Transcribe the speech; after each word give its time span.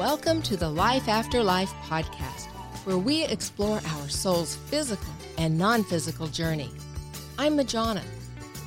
Welcome 0.00 0.40
to 0.44 0.56
the 0.56 0.70
Life 0.70 1.10
After 1.10 1.42
Life 1.42 1.70
podcast, 1.82 2.46
where 2.86 2.96
we 2.96 3.26
explore 3.26 3.82
our 3.86 4.08
soul's 4.08 4.56
physical 4.56 5.12
and 5.36 5.58
non 5.58 5.84
physical 5.84 6.26
journey. 6.26 6.70
I'm 7.36 7.54
Majana. 7.54 8.00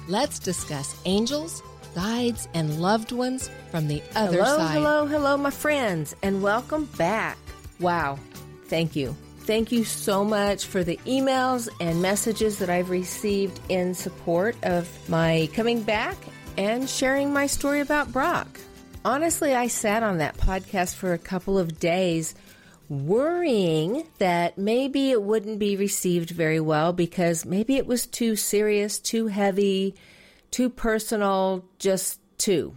Let's 0.07 0.37
discuss 0.37 0.95
angels, 1.05 1.63
guides, 1.95 2.47
and 2.53 2.79
loved 2.79 3.11
ones 3.11 3.49
from 3.71 3.87
the 3.87 4.03
other 4.15 4.37
side. 4.37 4.45
hello, 4.45 4.57
side. 4.57 4.73
Hello, 4.75 5.05
hello, 5.07 5.37
my 5.37 5.49
friends, 5.49 6.15
and 6.21 6.43
welcome 6.43 6.85
back. 6.99 7.39
Wow, 7.79 8.19
thank 8.65 8.95
you. 8.95 9.15
Thank 9.39 9.71
you 9.71 9.85
so 9.85 10.23
much 10.23 10.65
for 10.65 10.83
the 10.83 10.97
emails 11.07 11.67
and 11.79 11.99
messages 11.99 12.59
that 12.59 12.69
I've 12.69 12.91
received 12.91 13.59
in 13.69 13.95
support 13.95 14.55
of 14.61 14.87
my 15.09 15.49
coming 15.53 15.81
back 15.81 16.15
and 16.59 16.87
sharing 16.87 17.33
my 17.33 17.47
story 17.47 17.79
about 17.79 18.11
Brock. 18.11 18.59
Honestly, 19.05 19.53
I 19.53 19.67
sat 19.67 20.01
on 20.01 20.19
that 20.19 20.37
podcast 20.37 20.95
for 20.95 21.11
a 21.11 21.17
couple 21.17 21.59
of 21.59 21.77
days 21.77 22.35
worrying 22.87 24.07
that 24.19 24.57
maybe 24.57 25.11
it 25.11 25.21
wouldn't 25.21 25.59
be 25.59 25.75
received 25.75 26.29
very 26.29 26.61
well 26.61 26.93
because 26.93 27.45
maybe 27.45 27.75
it 27.75 27.85
was 27.85 28.05
too 28.05 28.37
serious, 28.37 28.99
too 28.99 29.27
heavy, 29.27 29.93
too 30.51 30.69
personal, 30.69 31.65
just 31.79 32.21
too. 32.37 32.75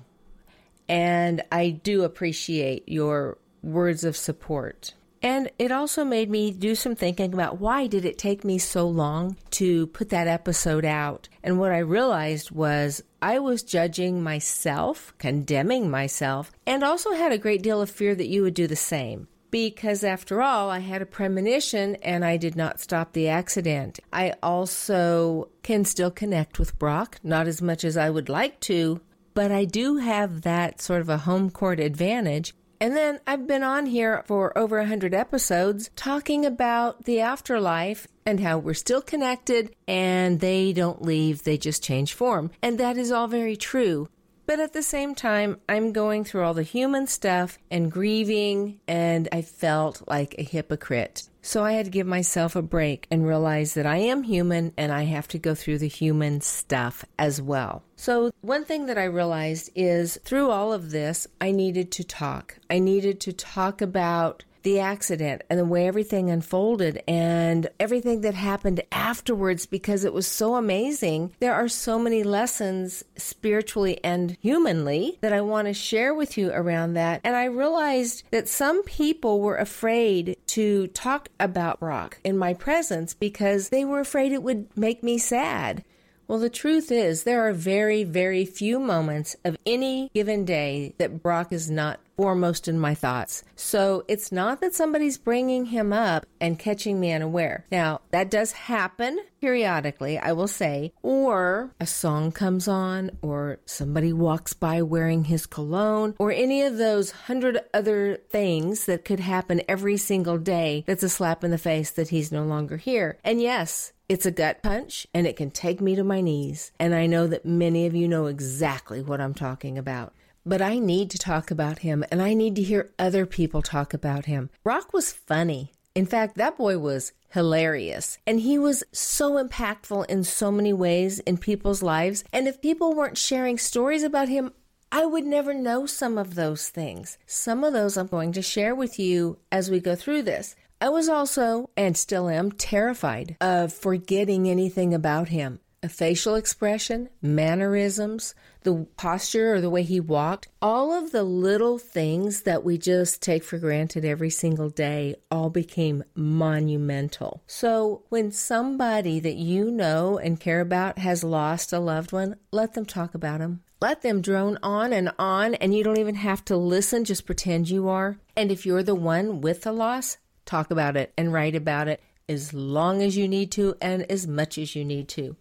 And 0.88 1.42
I 1.52 1.70
do 1.70 2.02
appreciate 2.02 2.88
your 2.88 3.38
words 3.62 4.02
of 4.02 4.16
support. 4.16 4.94
And 5.26 5.50
it 5.58 5.72
also 5.72 6.04
made 6.04 6.30
me 6.30 6.52
do 6.52 6.76
some 6.76 6.94
thinking 6.94 7.34
about 7.34 7.58
why 7.58 7.88
did 7.88 8.04
it 8.04 8.16
take 8.16 8.44
me 8.44 8.58
so 8.58 8.86
long 8.86 9.36
to 9.50 9.88
put 9.88 10.10
that 10.10 10.28
episode 10.28 10.84
out? 10.84 11.28
And 11.42 11.58
what 11.58 11.72
I 11.72 11.78
realized 11.78 12.52
was 12.52 13.02
I 13.20 13.40
was 13.40 13.64
judging 13.64 14.22
myself, 14.22 15.12
condemning 15.18 15.90
myself, 15.90 16.52
and 16.64 16.84
also 16.84 17.10
had 17.10 17.32
a 17.32 17.38
great 17.38 17.60
deal 17.60 17.82
of 17.82 17.90
fear 17.90 18.14
that 18.14 18.28
you 18.28 18.42
would 18.42 18.54
do 18.54 18.68
the 18.68 18.76
same. 18.76 19.26
Because 19.50 20.04
after 20.04 20.42
all, 20.42 20.70
I 20.70 20.78
had 20.78 21.02
a 21.02 21.06
premonition 21.06 21.96
and 22.04 22.24
I 22.24 22.36
did 22.36 22.54
not 22.54 22.78
stop 22.78 23.12
the 23.12 23.26
accident. 23.26 23.98
I 24.12 24.34
also 24.44 25.48
can 25.64 25.84
still 25.84 26.12
connect 26.12 26.60
with 26.60 26.78
Brock, 26.78 27.18
not 27.24 27.48
as 27.48 27.60
much 27.60 27.82
as 27.82 27.96
I 27.96 28.10
would 28.10 28.28
like 28.28 28.60
to, 28.60 29.00
but 29.34 29.50
I 29.50 29.64
do 29.64 29.96
have 29.96 30.42
that 30.42 30.80
sort 30.80 31.00
of 31.00 31.08
a 31.08 31.18
home 31.18 31.50
court 31.50 31.80
advantage 31.80 32.54
and 32.80 32.96
then 32.96 33.20
I've 33.26 33.46
been 33.46 33.62
on 33.62 33.86
here 33.86 34.22
for 34.26 34.56
over 34.56 34.78
100 34.78 35.14
episodes 35.14 35.90
talking 35.96 36.44
about 36.44 37.04
the 37.04 37.20
afterlife 37.20 38.06
and 38.24 38.40
how 38.40 38.58
we're 38.58 38.74
still 38.74 39.02
connected 39.02 39.74
and 39.86 40.40
they 40.40 40.72
don't 40.72 41.02
leave, 41.02 41.44
they 41.44 41.56
just 41.56 41.82
change 41.82 42.14
form. 42.14 42.50
And 42.62 42.78
that 42.78 42.96
is 42.96 43.12
all 43.12 43.28
very 43.28 43.56
true. 43.56 44.08
But 44.46 44.60
at 44.60 44.72
the 44.72 44.82
same 44.82 45.14
time, 45.16 45.60
I'm 45.68 45.92
going 45.92 46.24
through 46.24 46.44
all 46.44 46.54
the 46.54 46.62
human 46.62 47.08
stuff 47.08 47.58
and 47.68 47.90
grieving, 47.90 48.78
and 48.86 49.28
I 49.32 49.42
felt 49.42 50.02
like 50.06 50.36
a 50.38 50.44
hypocrite. 50.44 51.28
So 51.46 51.62
I 51.62 51.74
had 51.74 51.84
to 51.84 51.92
give 51.92 52.08
myself 52.08 52.56
a 52.56 52.60
break 52.60 53.06
and 53.08 53.24
realize 53.24 53.74
that 53.74 53.86
I 53.86 53.98
am 53.98 54.24
human 54.24 54.72
and 54.76 54.90
I 54.90 55.04
have 55.04 55.28
to 55.28 55.38
go 55.38 55.54
through 55.54 55.78
the 55.78 55.86
human 55.86 56.40
stuff 56.40 57.04
as 57.20 57.40
well. 57.40 57.84
So 57.94 58.32
one 58.40 58.64
thing 58.64 58.86
that 58.86 58.98
I 58.98 59.04
realized 59.04 59.70
is 59.76 60.18
through 60.24 60.50
all 60.50 60.72
of 60.72 60.90
this, 60.90 61.28
I 61.40 61.52
needed 61.52 61.92
to 61.92 62.02
talk. 62.02 62.58
I 62.68 62.80
needed 62.80 63.20
to 63.20 63.32
talk 63.32 63.80
about 63.80 64.44
the 64.66 64.80
accident 64.80 65.42
and 65.48 65.60
the 65.60 65.64
way 65.64 65.86
everything 65.86 66.28
unfolded 66.28 67.00
and 67.06 67.68
everything 67.78 68.22
that 68.22 68.34
happened 68.34 68.82
afterwards 68.90 69.64
because 69.64 70.04
it 70.04 70.12
was 70.12 70.26
so 70.26 70.56
amazing. 70.56 71.32
There 71.38 71.54
are 71.54 71.68
so 71.68 72.00
many 72.00 72.24
lessons 72.24 73.04
spiritually 73.16 74.00
and 74.02 74.36
humanly 74.40 75.18
that 75.20 75.32
I 75.32 75.40
want 75.40 75.68
to 75.68 75.72
share 75.72 76.12
with 76.12 76.36
you 76.36 76.50
around 76.50 76.94
that. 76.94 77.20
And 77.22 77.36
I 77.36 77.44
realized 77.44 78.24
that 78.32 78.48
some 78.48 78.82
people 78.82 79.40
were 79.40 79.56
afraid 79.56 80.36
to 80.48 80.88
talk 80.88 81.28
about 81.38 81.78
Brock 81.78 82.18
in 82.24 82.36
my 82.36 82.52
presence 82.52 83.14
because 83.14 83.68
they 83.68 83.84
were 83.84 84.00
afraid 84.00 84.32
it 84.32 84.42
would 84.42 84.66
make 84.76 85.00
me 85.00 85.16
sad. 85.16 85.84
Well, 86.26 86.40
the 86.40 86.50
truth 86.50 86.90
is, 86.90 87.22
there 87.22 87.46
are 87.46 87.52
very, 87.52 88.02
very 88.02 88.44
few 88.44 88.80
moments 88.80 89.36
of 89.44 89.56
any 89.64 90.10
given 90.12 90.44
day 90.44 90.92
that 90.98 91.22
Brock 91.22 91.52
is 91.52 91.70
not 91.70 92.00
foremost 92.16 92.68
in 92.68 92.78
my 92.78 92.94
thoughts. 92.94 93.44
So 93.54 94.04
it's 94.08 94.32
not 94.32 94.60
that 94.60 94.74
somebody's 94.74 95.18
bringing 95.18 95.66
him 95.66 95.92
up 95.92 96.26
and 96.40 96.58
catching 96.58 96.98
me 96.98 97.12
unaware. 97.12 97.66
Now, 97.70 98.00
that 98.10 98.30
does 98.30 98.52
happen 98.52 99.18
periodically, 99.40 100.18
I 100.18 100.32
will 100.32 100.48
say, 100.48 100.92
or 101.02 101.70
a 101.78 101.86
song 101.86 102.32
comes 102.32 102.66
on, 102.66 103.10
or 103.22 103.58
somebody 103.66 104.12
walks 104.12 104.54
by 104.54 104.82
wearing 104.82 105.24
his 105.24 105.46
cologne, 105.46 106.14
or 106.18 106.32
any 106.32 106.62
of 106.62 106.78
those 106.78 107.10
hundred 107.12 107.60
other 107.72 108.16
things 108.30 108.86
that 108.86 109.04
could 109.04 109.20
happen 109.20 109.62
every 109.68 109.96
single 109.96 110.38
day 110.38 110.84
that's 110.86 111.02
a 111.02 111.08
slap 111.08 111.44
in 111.44 111.50
the 111.50 111.58
face 111.58 111.90
that 111.92 112.08
he's 112.08 112.32
no 112.32 112.44
longer 112.44 112.76
here. 112.76 113.18
And 113.22 113.40
yes, 113.40 113.92
it's 114.08 114.26
a 114.26 114.30
gut 114.30 114.62
punch 114.62 115.06
and 115.12 115.26
it 115.26 115.36
can 115.36 115.50
take 115.50 115.80
me 115.80 115.96
to 115.96 116.04
my 116.04 116.20
knees. 116.20 116.70
And 116.78 116.94
I 116.94 117.06
know 117.06 117.26
that 117.26 117.44
many 117.44 117.86
of 117.86 117.94
you 117.94 118.06
know 118.06 118.26
exactly 118.26 119.02
what 119.02 119.20
I'm 119.20 119.34
talking 119.34 119.78
about. 119.78 120.14
But 120.46 120.62
I 120.62 120.78
need 120.78 121.10
to 121.10 121.18
talk 121.18 121.50
about 121.50 121.80
him 121.80 122.04
and 122.10 122.22
I 122.22 122.32
need 122.32 122.54
to 122.54 122.62
hear 122.62 122.92
other 123.00 123.26
people 123.26 123.62
talk 123.62 123.92
about 123.92 124.26
him. 124.26 124.48
Brock 124.62 124.92
was 124.92 125.12
funny. 125.12 125.72
In 125.96 126.06
fact, 126.06 126.36
that 126.36 126.56
boy 126.56 126.78
was 126.78 127.12
hilarious. 127.30 128.18
And 128.28 128.38
he 128.38 128.56
was 128.56 128.84
so 128.92 129.42
impactful 129.42 130.06
in 130.06 130.22
so 130.22 130.52
many 130.52 130.72
ways 130.72 131.18
in 131.20 131.36
people's 131.36 131.82
lives. 131.82 132.22
And 132.32 132.46
if 132.46 132.62
people 132.62 132.94
weren't 132.94 133.18
sharing 133.18 133.58
stories 133.58 134.04
about 134.04 134.28
him, 134.28 134.52
I 134.92 135.04
would 135.04 135.24
never 135.24 135.52
know 135.52 135.84
some 135.84 136.16
of 136.16 136.36
those 136.36 136.68
things. 136.68 137.18
Some 137.26 137.64
of 137.64 137.72
those 137.72 137.96
I'm 137.96 138.06
going 138.06 138.30
to 138.32 138.42
share 138.42 138.74
with 138.74 139.00
you 139.00 139.38
as 139.50 139.68
we 139.68 139.80
go 139.80 139.96
through 139.96 140.22
this. 140.22 140.54
I 140.80 140.90
was 140.90 141.08
also, 141.08 141.70
and 141.76 141.96
still 141.96 142.28
am, 142.28 142.52
terrified 142.52 143.36
of 143.40 143.72
forgetting 143.72 144.48
anything 144.48 144.94
about 144.94 145.28
him. 145.28 145.58
A 145.82 145.88
facial 145.88 146.34
expression, 146.34 147.10
mannerisms, 147.22 148.34
the 148.62 148.86
posture 148.96 149.54
or 149.54 149.60
the 149.60 149.70
way 149.70 149.82
he 149.82 150.00
walked, 150.00 150.48
all 150.60 150.92
of 150.92 151.12
the 151.12 151.22
little 151.22 151.78
things 151.78 152.42
that 152.42 152.64
we 152.64 152.78
just 152.78 153.22
take 153.22 153.44
for 153.44 153.58
granted 153.58 154.04
every 154.04 154.30
single 154.30 154.70
day 154.70 155.16
all 155.30 155.50
became 155.50 156.02
monumental. 156.14 157.42
So 157.46 158.02
when 158.08 158.32
somebody 158.32 159.20
that 159.20 159.36
you 159.36 159.70
know 159.70 160.18
and 160.18 160.40
care 160.40 160.60
about 160.60 160.98
has 160.98 161.22
lost 161.22 161.72
a 161.72 161.78
loved 161.78 162.10
one, 162.10 162.36
let 162.50 162.74
them 162.74 162.86
talk 162.86 163.14
about 163.14 163.40
him. 163.40 163.62
Let 163.80 164.00
them 164.00 164.22
drone 164.22 164.58
on 164.62 164.92
and 164.94 165.12
on, 165.18 165.54
and 165.56 165.74
you 165.74 165.84
don't 165.84 165.98
even 165.98 166.14
have 166.16 166.44
to 166.46 166.56
listen, 166.56 167.04
just 167.04 167.26
pretend 167.26 167.68
you 167.68 167.88
are. 167.88 168.16
And 168.34 168.50
if 168.50 168.64
you're 168.64 168.82
the 168.82 168.94
one 168.94 169.42
with 169.42 169.62
the 169.62 169.72
loss, 169.72 170.16
talk 170.46 170.70
about 170.70 170.96
it 170.96 171.12
and 171.18 171.32
write 171.32 171.54
about 171.54 171.86
it 171.86 172.00
as 172.28 172.54
long 172.54 173.02
as 173.02 173.16
you 173.16 173.28
need 173.28 173.52
to 173.52 173.76
and 173.80 174.10
as 174.10 174.26
much 174.26 174.56
as 174.58 174.74
you 174.74 174.84
need 174.84 175.08
to. 175.08 175.36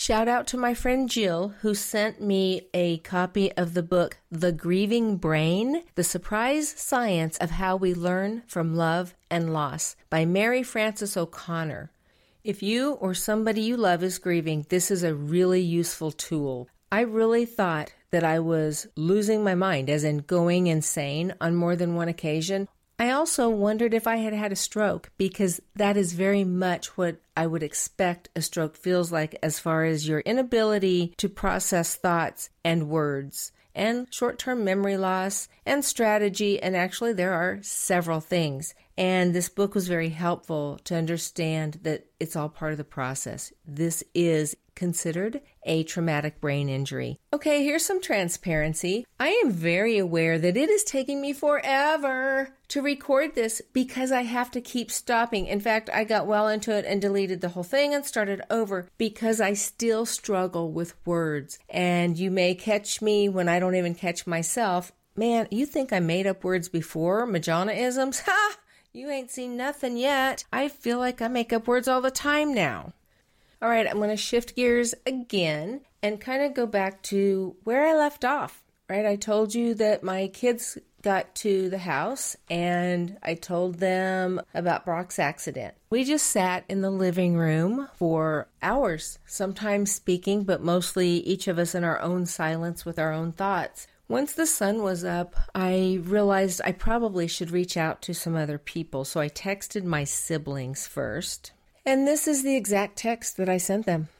Shout 0.00 0.28
out 0.28 0.46
to 0.46 0.56
my 0.56 0.72
friend 0.72 1.10
Jill, 1.10 1.52
who 1.60 1.74
sent 1.74 2.22
me 2.22 2.68
a 2.72 2.96
copy 3.00 3.52
of 3.52 3.74
the 3.74 3.82
book 3.82 4.16
The 4.30 4.50
Grieving 4.50 5.18
Brain 5.18 5.82
The 5.94 6.02
Surprise 6.02 6.70
Science 6.70 7.36
of 7.36 7.50
How 7.50 7.76
We 7.76 7.92
Learn 7.92 8.42
from 8.46 8.74
Love 8.74 9.14
and 9.30 9.52
Loss 9.52 9.96
by 10.08 10.24
Mary 10.24 10.62
Frances 10.62 11.18
O'Connor. 11.18 11.90
If 12.42 12.62
you 12.62 12.92
or 12.92 13.12
somebody 13.12 13.60
you 13.60 13.76
love 13.76 14.02
is 14.02 14.16
grieving, 14.16 14.64
this 14.70 14.90
is 14.90 15.02
a 15.02 15.14
really 15.14 15.60
useful 15.60 16.12
tool. 16.12 16.66
I 16.90 17.00
really 17.02 17.44
thought 17.44 17.92
that 18.10 18.24
I 18.24 18.40
was 18.40 18.86
losing 18.96 19.44
my 19.44 19.54
mind, 19.54 19.90
as 19.90 20.02
in 20.02 20.20
going 20.20 20.66
insane, 20.66 21.34
on 21.42 21.54
more 21.54 21.76
than 21.76 21.94
one 21.94 22.08
occasion, 22.08 22.68
I 23.00 23.12
also 23.12 23.48
wondered 23.48 23.94
if 23.94 24.06
I 24.06 24.16
had 24.16 24.34
had 24.34 24.52
a 24.52 24.56
stroke 24.56 25.10
because 25.16 25.58
that 25.74 25.96
is 25.96 26.12
very 26.12 26.44
much 26.44 26.98
what 26.98 27.16
I 27.34 27.46
would 27.46 27.62
expect 27.62 28.28
a 28.36 28.42
stroke 28.42 28.76
feels 28.76 29.10
like 29.10 29.38
as 29.42 29.58
far 29.58 29.84
as 29.84 30.06
your 30.06 30.20
inability 30.20 31.14
to 31.16 31.30
process 31.30 31.96
thoughts 31.96 32.50
and 32.62 32.90
words 32.90 33.52
and 33.74 34.06
short 34.12 34.38
term 34.38 34.64
memory 34.66 34.98
loss 34.98 35.48
and 35.64 35.82
strategy. 35.82 36.60
And 36.62 36.76
actually, 36.76 37.14
there 37.14 37.32
are 37.32 37.60
several 37.62 38.20
things. 38.20 38.74
And 38.98 39.34
this 39.34 39.48
book 39.48 39.74
was 39.74 39.88
very 39.88 40.10
helpful 40.10 40.78
to 40.84 40.94
understand 40.94 41.80
that 41.84 42.04
it's 42.20 42.36
all 42.36 42.50
part 42.50 42.72
of 42.72 42.78
the 42.78 42.84
process. 42.84 43.50
This 43.66 44.04
is 44.14 44.54
considered 44.80 45.42
a 45.64 45.84
traumatic 45.84 46.40
brain 46.40 46.70
injury. 46.70 47.20
Okay, 47.34 47.62
here's 47.62 47.84
some 47.84 48.00
transparency. 48.00 49.04
I 49.20 49.28
am 49.44 49.50
very 49.50 49.98
aware 49.98 50.38
that 50.38 50.56
it 50.56 50.70
is 50.70 50.82
taking 50.84 51.20
me 51.20 51.34
forever 51.34 52.56
to 52.68 52.80
record 52.80 53.34
this 53.34 53.60
because 53.74 54.10
I 54.10 54.22
have 54.22 54.50
to 54.52 54.62
keep 54.62 54.90
stopping. 54.90 55.44
In 55.44 55.60
fact, 55.60 55.90
I 55.92 56.04
got 56.04 56.26
well 56.26 56.48
into 56.48 56.74
it 56.74 56.86
and 56.86 56.98
deleted 56.98 57.42
the 57.42 57.50
whole 57.50 57.62
thing 57.62 57.92
and 57.92 58.06
started 58.06 58.40
over 58.48 58.88
because 58.96 59.38
I 59.38 59.52
still 59.52 60.06
struggle 60.06 60.72
with 60.72 60.94
words. 61.04 61.58
And 61.68 62.18
you 62.18 62.30
may 62.30 62.54
catch 62.54 63.02
me 63.02 63.28
when 63.28 63.50
I 63.50 63.58
don't 63.60 63.74
even 63.74 63.94
catch 63.94 64.26
myself. 64.26 64.92
Man, 65.14 65.46
you 65.50 65.66
think 65.66 65.92
I 65.92 66.00
made 66.00 66.26
up 66.26 66.42
words 66.42 66.70
before? 66.70 67.26
Majana-isms? 67.26 68.20
Ha! 68.26 68.56
You 68.94 69.10
ain't 69.10 69.30
seen 69.30 69.58
nothing 69.58 69.98
yet. 69.98 70.44
I 70.50 70.68
feel 70.68 70.98
like 70.98 71.20
I 71.20 71.28
make 71.28 71.52
up 71.52 71.68
words 71.68 71.86
all 71.86 72.00
the 72.00 72.10
time 72.10 72.54
now. 72.54 72.94
All 73.62 73.68
right, 73.68 73.86
I'm 73.86 73.98
going 73.98 74.10
to 74.10 74.16
shift 74.16 74.56
gears 74.56 74.94
again 75.06 75.82
and 76.02 76.20
kind 76.20 76.42
of 76.42 76.54
go 76.54 76.66
back 76.66 77.02
to 77.04 77.56
where 77.64 77.86
I 77.86 77.94
left 77.94 78.24
off 78.24 78.62
right? 78.90 79.06
I 79.06 79.14
told 79.14 79.54
you 79.54 79.74
that 79.74 80.02
my 80.02 80.26
kids 80.26 80.76
got 81.00 81.34
to 81.36 81.70
the 81.70 81.78
house 81.78 82.36
and 82.50 83.16
I 83.22 83.34
told 83.34 83.76
them 83.76 84.40
about 84.52 84.84
Brock's 84.84 85.20
accident. 85.20 85.74
We 85.90 86.02
just 86.02 86.26
sat 86.26 86.64
in 86.68 86.80
the 86.80 86.90
living 86.90 87.36
room 87.36 87.88
for 87.94 88.48
hours, 88.60 89.20
sometimes 89.24 89.92
speaking, 89.92 90.42
but 90.42 90.60
mostly 90.60 91.18
each 91.18 91.46
of 91.46 91.58
us 91.58 91.74
in 91.74 91.84
our 91.84 92.00
own 92.00 92.26
silence 92.26 92.84
with 92.84 92.98
our 92.98 93.12
own 93.12 93.30
thoughts. 93.30 93.86
Once 94.08 94.32
the 94.32 94.46
sun 94.46 94.82
was 94.82 95.04
up, 95.04 95.36
I 95.54 96.00
realized 96.02 96.60
I 96.64 96.72
probably 96.72 97.28
should 97.28 97.52
reach 97.52 97.76
out 97.76 98.02
to 98.02 98.12
some 98.12 98.34
other 98.34 98.58
people, 98.58 99.04
so 99.04 99.20
I 99.20 99.28
texted 99.28 99.84
my 99.84 100.02
siblings 100.02 100.88
first. 100.88 101.52
And 101.90 102.06
this 102.06 102.28
is 102.28 102.44
the 102.44 102.54
exact 102.54 102.98
text 102.98 103.36
that 103.36 103.48
I 103.48 103.56
sent 103.56 103.84
them. 103.84 104.10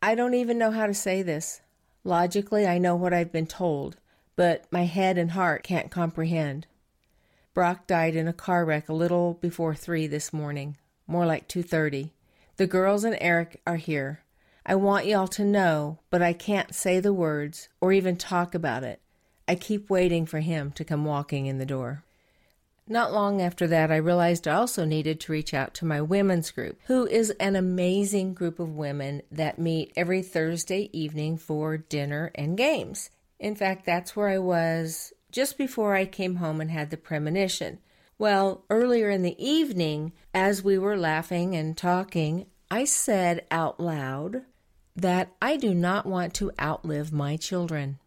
I 0.00 0.14
don't 0.14 0.32
even 0.32 0.56
know 0.56 0.70
how 0.70 0.86
to 0.86 0.94
say 0.94 1.20
this. 1.20 1.60
Logically, 2.02 2.66
I 2.66 2.78
know 2.78 2.96
what 2.96 3.12
I've 3.12 3.30
been 3.30 3.46
told, 3.46 3.98
but 4.36 4.64
my 4.70 4.86
head 4.86 5.18
and 5.18 5.32
heart 5.32 5.62
can't 5.62 5.90
comprehend. 5.90 6.66
Brock 7.52 7.86
died 7.86 8.16
in 8.16 8.26
a 8.26 8.32
car 8.32 8.64
wreck 8.64 8.88
a 8.88 8.94
little 8.94 9.34
before 9.34 9.74
3 9.74 10.06
this 10.06 10.32
morning, 10.32 10.78
more 11.06 11.26
like 11.26 11.46
2:30. 11.46 12.14
The 12.56 12.66
girls 12.66 13.04
and 13.04 13.18
Eric 13.20 13.60
are 13.66 13.76
here. 13.76 14.22
I 14.64 14.74
want 14.74 15.04
y'all 15.04 15.28
to 15.28 15.44
know, 15.44 15.98
but 16.08 16.22
I 16.22 16.32
can't 16.32 16.74
say 16.74 17.00
the 17.00 17.12
words 17.12 17.68
or 17.82 17.92
even 17.92 18.16
talk 18.16 18.54
about 18.54 18.82
it. 18.82 19.02
I 19.46 19.56
keep 19.56 19.90
waiting 19.90 20.24
for 20.24 20.40
him 20.40 20.72
to 20.72 20.86
come 20.86 21.04
walking 21.04 21.44
in 21.44 21.58
the 21.58 21.66
door. 21.66 22.02
Not 22.90 23.12
long 23.12 23.42
after 23.42 23.66
that, 23.66 23.90
I 23.90 23.96
realized 23.96 24.48
I 24.48 24.54
also 24.54 24.86
needed 24.86 25.20
to 25.20 25.32
reach 25.32 25.52
out 25.52 25.74
to 25.74 25.84
my 25.84 26.00
women's 26.00 26.50
group, 26.50 26.80
who 26.86 27.06
is 27.06 27.28
an 27.38 27.54
amazing 27.54 28.32
group 28.32 28.58
of 28.58 28.76
women 28.76 29.20
that 29.30 29.58
meet 29.58 29.92
every 29.94 30.22
Thursday 30.22 30.88
evening 30.92 31.36
for 31.36 31.76
dinner 31.76 32.30
and 32.34 32.56
games. 32.56 33.10
In 33.38 33.54
fact, 33.54 33.84
that's 33.84 34.16
where 34.16 34.28
I 34.28 34.38
was 34.38 35.12
just 35.30 35.58
before 35.58 35.94
I 35.94 36.06
came 36.06 36.36
home 36.36 36.62
and 36.62 36.70
had 36.70 36.88
the 36.88 36.96
premonition. 36.96 37.78
Well, 38.16 38.64
earlier 38.70 39.10
in 39.10 39.22
the 39.22 39.36
evening, 39.38 40.12
as 40.32 40.64
we 40.64 40.78
were 40.78 40.96
laughing 40.96 41.54
and 41.54 41.76
talking, 41.76 42.46
I 42.70 42.84
said 42.84 43.46
out 43.50 43.78
loud 43.78 44.42
that 44.96 45.28
I 45.42 45.58
do 45.58 45.74
not 45.74 46.06
want 46.06 46.32
to 46.34 46.52
outlive 46.58 47.12
my 47.12 47.36
children. 47.36 47.98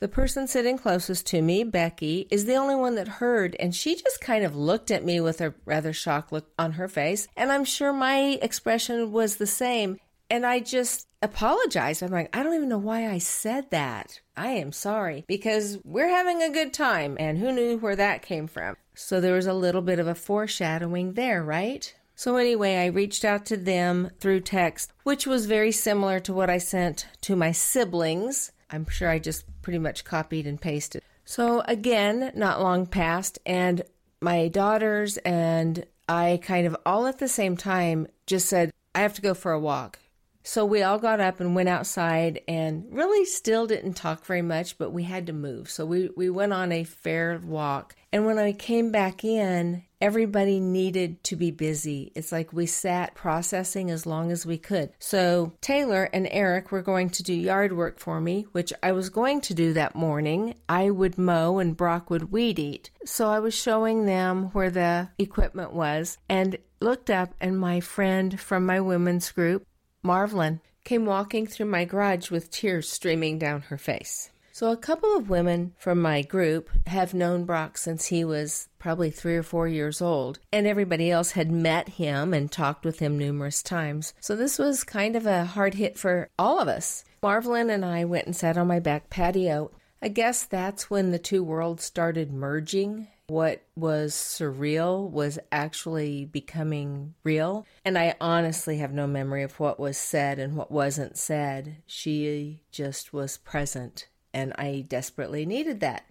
The 0.00 0.08
person 0.08 0.46
sitting 0.46 0.78
closest 0.78 1.26
to 1.26 1.42
me, 1.42 1.62
Becky, 1.62 2.26
is 2.30 2.46
the 2.46 2.54
only 2.54 2.74
one 2.74 2.94
that 2.94 3.06
heard, 3.06 3.54
and 3.60 3.74
she 3.74 3.94
just 3.94 4.18
kind 4.22 4.46
of 4.46 4.56
looked 4.56 4.90
at 4.90 5.04
me 5.04 5.20
with 5.20 5.42
a 5.42 5.52
rather 5.66 5.92
shocked 5.92 6.32
look 6.32 6.50
on 6.58 6.72
her 6.72 6.88
face. 6.88 7.28
And 7.36 7.52
I'm 7.52 7.66
sure 7.66 7.92
my 7.92 8.38
expression 8.40 9.12
was 9.12 9.36
the 9.36 9.46
same. 9.46 9.98
And 10.30 10.46
I 10.46 10.60
just 10.60 11.06
apologized. 11.20 12.02
I'm 12.02 12.12
like, 12.12 12.34
I 12.34 12.42
don't 12.42 12.54
even 12.54 12.70
know 12.70 12.78
why 12.78 13.10
I 13.10 13.18
said 13.18 13.70
that. 13.72 14.20
I 14.38 14.52
am 14.52 14.72
sorry 14.72 15.26
because 15.28 15.76
we're 15.84 16.08
having 16.08 16.42
a 16.42 16.48
good 16.48 16.72
time, 16.72 17.18
and 17.20 17.36
who 17.36 17.52
knew 17.52 17.76
where 17.76 17.96
that 17.96 18.22
came 18.22 18.46
from? 18.46 18.76
So 18.94 19.20
there 19.20 19.34
was 19.34 19.46
a 19.46 19.52
little 19.52 19.82
bit 19.82 19.98
of 19.98 20.08
a 20.08 20.14
foreshadowing 20.14 21.12
there, 21.12 21.44
right? 21.44 21.94
So, 22.14 22.36
anyway, 22.36 22.76
I 22.76 22.86
reached 22.86 23.24
out 23.24 23.44
to 23.46 23.56
them 23.58 24.12
through 24.18 24.40
text, 24.40 24.92
which 25.04 25.26
was 25.26 25.44
very 25.44 25.72
similar 25.72 26.20
to 26.20 26.32
what 26.32 26.48
I 26.48 26.56
sent 26.56 27.06
to 27.22 27.36
my 27.36 27.52
siblings. 27.52 28.52
I'm 28.70 28.88
sure 28.88 29.08
I 29.08 29.18
just 29.18 29.44
pretty 29.62 29.78
much 29.78 30.04
copied 30.04 30.46
and 30.46 30.60
pasted. 30.60 31.02
So 31.24 31.62
again, 31.66 32.32
not 32.34 32.60
long 32.60 32.86
passed, 32.86 33.38
and 33.46 33.82
my 34.20 34.48
daughters 34.48 35.16
and 35.18 35.84
I 36.08 36.40
kind 36.42 36.66
of 36.66 36.76
all 36.84 37.06
at 37.06 37.18
the 37.18 37.28
same 37.28 37.56
time 37.56 38.08
just 38.26 38.48
said, 38.48 38.72
I 38.94 39.00
have 39.00 39.14
to 39.14 39.22
go 39.22 39.34
for 39.34 39.52
a 39.52 39.60
walk. 39.60 39.98
So 40.42 40.64
we 40.64 40.82
all 40.82 40.98
got 40.98 41.20
up 41.20 41.38
and 41.38 41.54
went 41.54 41.68
outside 41.68 42.40
and 42.48 42.86
really 42.90 43.24
still 43.26 43.66
didn't 43.66 43.94
talk 43.94 44.24
very 44.24 44.42
much, 44.42 44.78
but 44.78 44.90
we 44.90 45.04
had 45.04 45.26
to 45.26 45.32
move. 45.32 45.70
So 45.70 45.84
we, 45.84 46.10
we 46.16 46.30
went 46.30 46.52
on 46.52 46.72
a 46.72 46.84
fair 46.84 47.40
walk. 47.44 47.94
And 48.12 48.26
when 48.26 48.38
I 48.38 48.52
came 48.52 48.90
back 48.90 49.22
in, 49.22 49.84
everybody 50.00 50.60
needed 50.60 51.22
to 51.24 51.36
be 51.36 51.50
busy. 51.50 52.12
It's 52.14 52.32
like 52.32 52.52
we 52.52 52.66
sat 52.66 53.14
processing 53.14 53.90
as 53.90 54.06
long 54.06 54.32
as 54.32 54.46
we 54.46 54.58
could. 54.58 54.92
So 54.98 55.52
Taylor 55.60 56.04
and 56.12 56.26
Eric 56.30 56.72
were 56.72 56.82
going 56.82 57.10
to 57.10 57.22
do 57.22 57.34
yard 57.34 57.76
work 57.76 57.98
for 57.98 58.20
me, 58.20 58.46
which 58.52 58.72
I 58.82 58.92
was 58.92 59.10
going 59.10 59.40
to 59.42 59.54
do 59.54 59.72
that 59.74 59.94
morning. 59.94 60.54
I 60.68 60.90
would 60.90 61.18
mow 61.18 61.58
and 61.58 61.76
Brock 61.76 62.10
would 62.10 62.32
weed 62.32 62.58
eat. 62.58 62.90
So 63.04 63.28
I 63.28 63.40
was 63.40 63.54
showing 63.54 64.06
them 64.06 64.50
where 64.52 64.70
the 64.70 65.10
equipment 65.18 65.72
was 65.72 66.18
and 66.28 66.56
looked 66.80 67.10
up 67.10 67.34
and 67.40 67.58
my 67.58 67.80
friend 67.80 68.40
from 68.40 68.64
my 68.64 68.80
women's 68.80 69.30
group, 69.30 69.66
Marvelyn, 70.02 70.60
came 70.84 71.04
walking 71.04 71.46
through 71.46 71.66
my 71.66 71.84
garage 71.84 72.30
with 72.30 72.50
tears 72.50 72.88
streaming 72.88 73.38
down 73.38 73.62
her 73.62 73.76
face. 73.76 74.30
So, 74.60 74.70
a 74.70 74.76
couple 74.76 75.16
of 75.16 75.30
women 75.30 75.72
from 75.78 76.02
my 76.02 76.20
group 76.20 76.68
have 76.86 77.14
known 77.14 77.46
Brock 77.46 77.78
since 77.78 78.08
he 78.08 78.26
was 78.26 78.68
probably 78.78 79.10
three 79.10 79.34
or 79.34 79.42
four 79.42 79.66
years 79.66 80.02
old, 80.02 80.38
and 80.52 80.66
everybody 80.66 81.10
else 81.10 81.30
had 81.30 81.50
met 81.50 81.88
him 81.88 82.34
and 82.34 82.52
talked 82.52 82.84
with 82.84 82.98
him 82.98 83.16
numerous 83.16 83.62
times. 83.62 84.12
So, 84.20 84.36
this 84.36 84.58
was 84.58 84.84
kind 84.84 85.16
of 85.16 85.24
a 85.24 85.46
hard 85.46 85.72
hit 85.76 85.98
for 85.98 86.28
all 86.38 86.58
of 86.58 86.68
us. 86.68 87.04
Marvelyn 87.22 87.70
and 87.70 87.86
I 87.86 88.04
went 88.04 88.26
and 88.26 88.36
sat 88.36 88.58
on 88.58 88.66
my 88.66 88.80
back 88.80 89.08
patio. 89.08 89.70
I 90.02 90.08
guess 90.08 90.44
that's 90.44 90.90
when 90.90 91.10
the 91.10 91.18
two 91.18 91.42
worlds 91.42 91.82
started 91.82 92.30
merging. 92.30 93.08
What 93.28 93.62
was 93.74 94.12
surreal 94.12 95.10
was 95.10 95.38
actually 95.50 96.26
becoming 96.26 97.14
real. 97.24 97.64
And 97.82 97.96
I 97.96 98.14
honestly 98.20 98.76
have 98.76 98.92
no 98.92 99.06
memory 99.06 99.42
of 99.42 99.58
what 99.58 99.80
was 99.80 99.96
said 99.96 100.38
and 100.38 100.54
what 100.54 100.70
wasn't 100.70 101.16
said. 101.16 101.76
She 101.86 102.60
just 102.70 103.14
was 103.14 103.38
present 103.38 104.08
and 104.32 104.52
I 104.56 104.84
desperately 104.88 105.46
needed 105.46 105.80
that. 105.80 106.04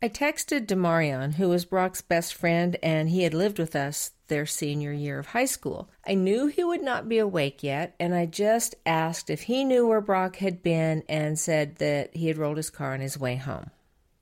I 0.00 0.08
texted 0.08 0.66
Demarion, 0.66 1.34
who 1.34 1.48
was 1.48 1.64
Brock's 1.64 2.02
best 2.02 2.32
friend, 2.32 2.76
and 2.84 3.08
he 3.08 3.24
had 3.24 3.34
lived 3.34 3.58
with 3.58 3.74
us 3.74 4.12
their 4.28 4.46
senior 4.46 4.92
year 4.92 5.18
of 5.18 5.28
high 5.28 5.46
school. 5.46 5.90
I 6.06 6.14
knew 6.14 6.46
he 6.46 6.62
would 6.62 6.82
not 6.82 7.08
be 7.08 7.18
awake 7.18 7.64
yet, 7.64 7.96
and 7.98 8.14
I 8.14 8.26
just 8.26 8.76
asked 8.86 9.28
if 9.28 9.42
he 9.42 9.64
knew 9.64 9.88
where 9.88 10.00
Brock 10.00 10.36
had 10.36 10.62
been 10.62 11.02
and 11.08 11.36
said 11.36 11.76
that 11.76 12.14
he 12.14 12.28
had 12.28 12.38
rolled 12.38 12.58
his 12.58 12.70
car 12.70 12.94
on 12.94 13.00
his 13.00 13.18
way 13.18 13.36
home. 13.36 13.70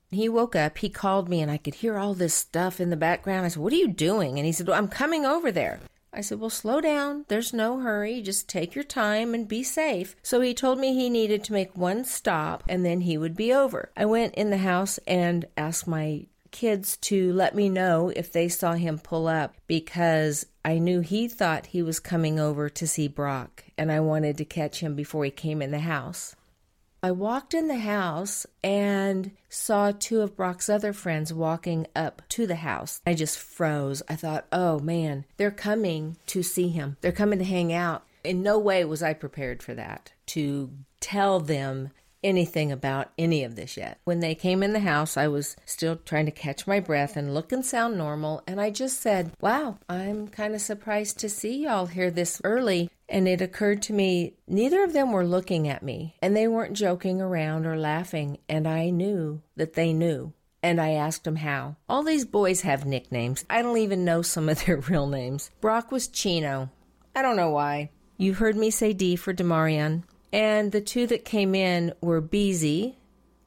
He 0.09 0.29
woke 0.29 0.55
up, 0.55 0.79
he 0.79 0.89
called 0.89 1.29
me, 1.29 1.41
and 1.41 1.51
I 1.51 1.57
could 1.57 1.75
hear 1.75 1.97
all 1.97 2.13
this 2.13 2.33
stuff 2.33 2.79
in 2.79 2.89
the 2.89 2.97
background. 2.97 3.45
I 3.45 3.49
said, 3.49 3.61
What 3.61 3.73
are 3.73 3.77
you 3.77 3.89
doing? 3.89 4.39
And 4.39 4.45
he 4.45 4.53
said, 4.53 4.67
well, 4.67 4.77
I'm 4.77 4.87
coming 4.87 5.25
over 5.25 5.51
there. 5.51 5.79
I 6.17 6.21
said, 6.21 6.39
Well, 6.39 6.49
slow 6.49 6.81
down. 6.81 7.25
There's 7.27 7.53
no 7.53 7.79
hurry. 7.79 8.23
Just 8.23 8.49
take 8.49 8.73
your 8.73 8.83
time 8.83 9.35
and 9.35 9.47
be 9.47 9.61
safe. 9.61 10.15
So 10.23 10.41
he 10.41 10.55
told 10.55 10.79
me 10.79 10.95
he 10.95 11.11
needed 11.11 11.43
to 11.43 11.53
make 11.53 11.77
one 11.77 12.05
stop 12.05 12.63
and 12.67 12.83
then 12.83 13.01
he 13.01 13.19
would 13.19 13.35
be 13.35 13.53
over. 13.53 13.91
I 13.95 14.05
went 14.05 14.33
in 14.33 14.49
the 14.49 14.57
house 14.57 14.97
and 15.05 15.45
asked 15.55 15.87
my 15.87 16.25
kids 16.49 16.97
to 16.97 17.31
let 17.33 17.53
me 17.53 17.69
know 17.69 18.11
if 18.15 18.31
they 18.31 18.49
saw 18.49 18.73
him 18.73 18.97
pull 18.97 19.27
up 19.27 19.53
because 19.67 20.47
I 20.65 20.79
knew 20.79 21.01
he 21.01 21.27
thought 21.27 21.67
he 21.67 21.83
was 21.83 21.99
coming 21.99 22.39
over 22.39 22.67
to 22.67 22.87
see 22.87 23.07
Brock 23.07 23.65
and 23.77 23.91
I 23.91 23.99
wanted 23.99 24.37
to 24.37 24.45
catch 24.45 24.79
him 24.79 24.95
before 24.95 25.23
he 25.23 25.29
came 25.29 25.61
in 25.61 25.69
the 25.69 25.79
house. 25.79 26.35
I 27.07 27.11
walked 27.11 27.53
in 27.53 27.69
the 27.69 27.77
house 27.77 28.45
and 28.61 29.31
saw 29.47 29.93
two 29.93 30.19
of 30.19 30.35
Brock's 30.35 30.67
other 30.67 30.91
friends 30.91 31.33
walking 31.33 31.87
up 31.95 32.21
to 32.27 32.45
the 32.45 32.57
house. 32.57 32.99
I 33.07 33.13
just 33.13 33.39
froze. 33.39 34.03
I 34.09 34.17
thought, 34.17 34.45
oh 34.51 34.79
man, 34.79 35.23
they're 35.37 35.49
coming 35.49 36.17
to 36.25 36.43
see 36.43 36.67
him. 36.67 36.97
They're 36.99 37.13
coming 37.13 37.39
to 37.39 37.45
hang 37.45 37.71
out. 37.71 38.03
In 38.25 38.43
no 38.43 38.59
way 38.59 38.83
was 38.83 39.01
I 39.01 39.13
prepared 39.13 39.63
for 39.63 39.73
that, 39.73 40.11
to 40.25 40.69
tell 40.99 41.39
them 41.39 41.91
anything 42.27 42.73
about 42.73 43.09
any 43.17 43.43
of 43.45 43.55
this 43.55 43.77
yet. 43.77 43.99
When 44.03 44.19
they 44.19 44.35
came 44.35 44.61
in 44.61 44.73
the 44.73 44.81
house, 44.81 45.15
I 45.15 45.29
was 45.29 45.55
still 45.65 45.95
trying 45.95 46.25
to 46.25 46.31
catch 46.31 46.67
my 46.67 46.81
breath 46.81 47.15
and 47.15 47.33
look 47.33 47.53
and 47.53 47.65
sound 47.65 47.97
normal, 47.97 48.43
and 48.45 48.59
I 48.59 48.69
just 48.69 49.01
said, 49.01 49.31
Wow, 49.39 49.79
I'm 49.87 50.27
kind 50.27 50.53
of 50.53 50.61
surprised 50.61 51.17
to 51.19 51.29
see 51.29 51.63
y'all 51.63 51.85
here 51.85 52.11
this 52.11 52.41
early. 52.43 52.89
And 53.09 53.25
it 53.25 53.41
occurred 53.41 53.81
to 53.83 53.93
me, 53.93 54.33
neither 54.49 54.83
of 54.83 54.91
them 54.91 55.13
were 55.13 55.25
looking 55.25 55.69
at 55.69 55.81
me, 55.81 56.17
and 56.21 56.35
they 56.35 56.45
weren't 56.45 56.73
joking 56.75 57.21
around 57.21 57.65
or 57.65 57.77
laughing, 57.77 58.39
and 58.49 58.67
I 58.67 58.89
knew 58.89 59.41
that 59.55 59.73
they 59.73 59.93
knew. 59.93 60.33
And 60.61 60.81
I 60.81 60.91
asked 60.91 61.23
them 61.23 61.37
how. 61.37 61.77
All 61.87 62.03
these 62.03 62.25
boys 62.25 62.61
have 62.61 62.85
nicknames. 62.85 63.45
I 63.49 63.61
don't 63.61 63.77
even 63.77 64.03
know 64.03 64.21
some 64.21 64.49
of 64.49 64.65
their 64.65 64.77
real 64.77 65.07
names. 65.07 65.49
Brock 65.61 65.89
was 65.89 66.09
Chino. 66.09 66.69
I 67.15 67.21
don't 67.21 67.37
know 67.37 67.51
why. 67.51 67.91
You 68.17 68.33
heard 68.33 68.57
me 68.57 68.71
say 68.71 68.91
D 68.91 69.15
for 69.15 69.33
Demarion. 69.33 70.03
And 70.37 70.71
the 70.71 70.81
two 70.81 71.07
that 71.07 71.25
came 71.25 71.55
in 71.55 71.93
were 71.99 72.21
Beezy 72.21 72.99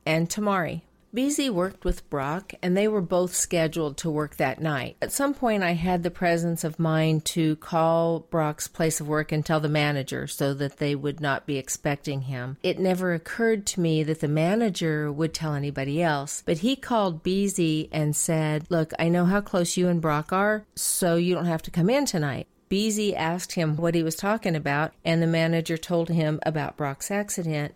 and 0.05 0.29
Tamari. 0.29 0.83
Beezy 1.15 1.49
worked 1.49 1.85
with 1.85 2.09
Brock, 2.11 2.53
and 2.63 2.77
they 2.77 2.89
were 2.89 3.01
both 3.01 3.33
scheduled 3.33 3.97
to 3.99 4.11
work 4.11 4.37
that 4.37 4.61
night. 4.61 4.97
At 5.01 5.13
some 5.13 5.33
point, 5.33 5.63
I 5.63 5.75
had 5.75 6.03
the 6.03 6.11
presence 6.11 6.65
of 6.65 6.81
mind 6.81 7.25
to 7.27 7.55
call 7.57 8.21
Brock's 8.31 8.67
place 8.67 9.01
of 9.01 9.07
work 9.07 9.31
and 9.31 9.47
tell 9.47 9.61
the 9.61 9.69
manager 9.69 10.27
so 10.27 10.53
that 10.55 10.79
they 10.79 10.97
would 10.97 11.21
not 11.21 11.47
be 11.47 11.59
expecting 11.59 12.23
him. 12.23 12.57
It 12.61 12.81
never 12.81 13.15
occurred 13.15 13.67
to 13.67 13.81
me 13.81 14.03
that 14.03 14.19
the 14.19 14.29
manager 14.29 15.13
would 15.13 15.33
tell 15.33 15.55
anybody 15.55 16.03
else, 16.03 16.43
but 16.45 16.59
he 16.59 16.75
called 16.75 17.23
Beezy 17.23 17.89
and 17.93 18.17
said, 18.17 18.67
Look, 18.69 18.93
I 18.99 19.09
know 19.09 19.27
how 19.27 19.41
close 19.41 19.77
you 19.77 19.87
and 19.87 20.01
Brock 20.01 20.33
are, 20.33 20.65
so 20.75 21.15
you 21.15 21.37
don't 21.37 21.47
have 21.47 21.63
to 21.63 21.71
come 21.71 21.89
in 21.89 22.05
tonight. 22.05 22.49
Beezy 22.71 23.17
asked 23.17 23.53
him 23.53 23.77
what 23.77 23.97
he 23.97 24.03
was 24.05 24.15
talking 24.15 24.55
about, 24.55 24.93
and 25.05 25.21
the 25.21 25.27
manager 25.27 25.77
told 25.77 26.09
him 26.09 26.39
about 26.47 26.77
Brock's 26.77 27.11
accident. 27.11 27.75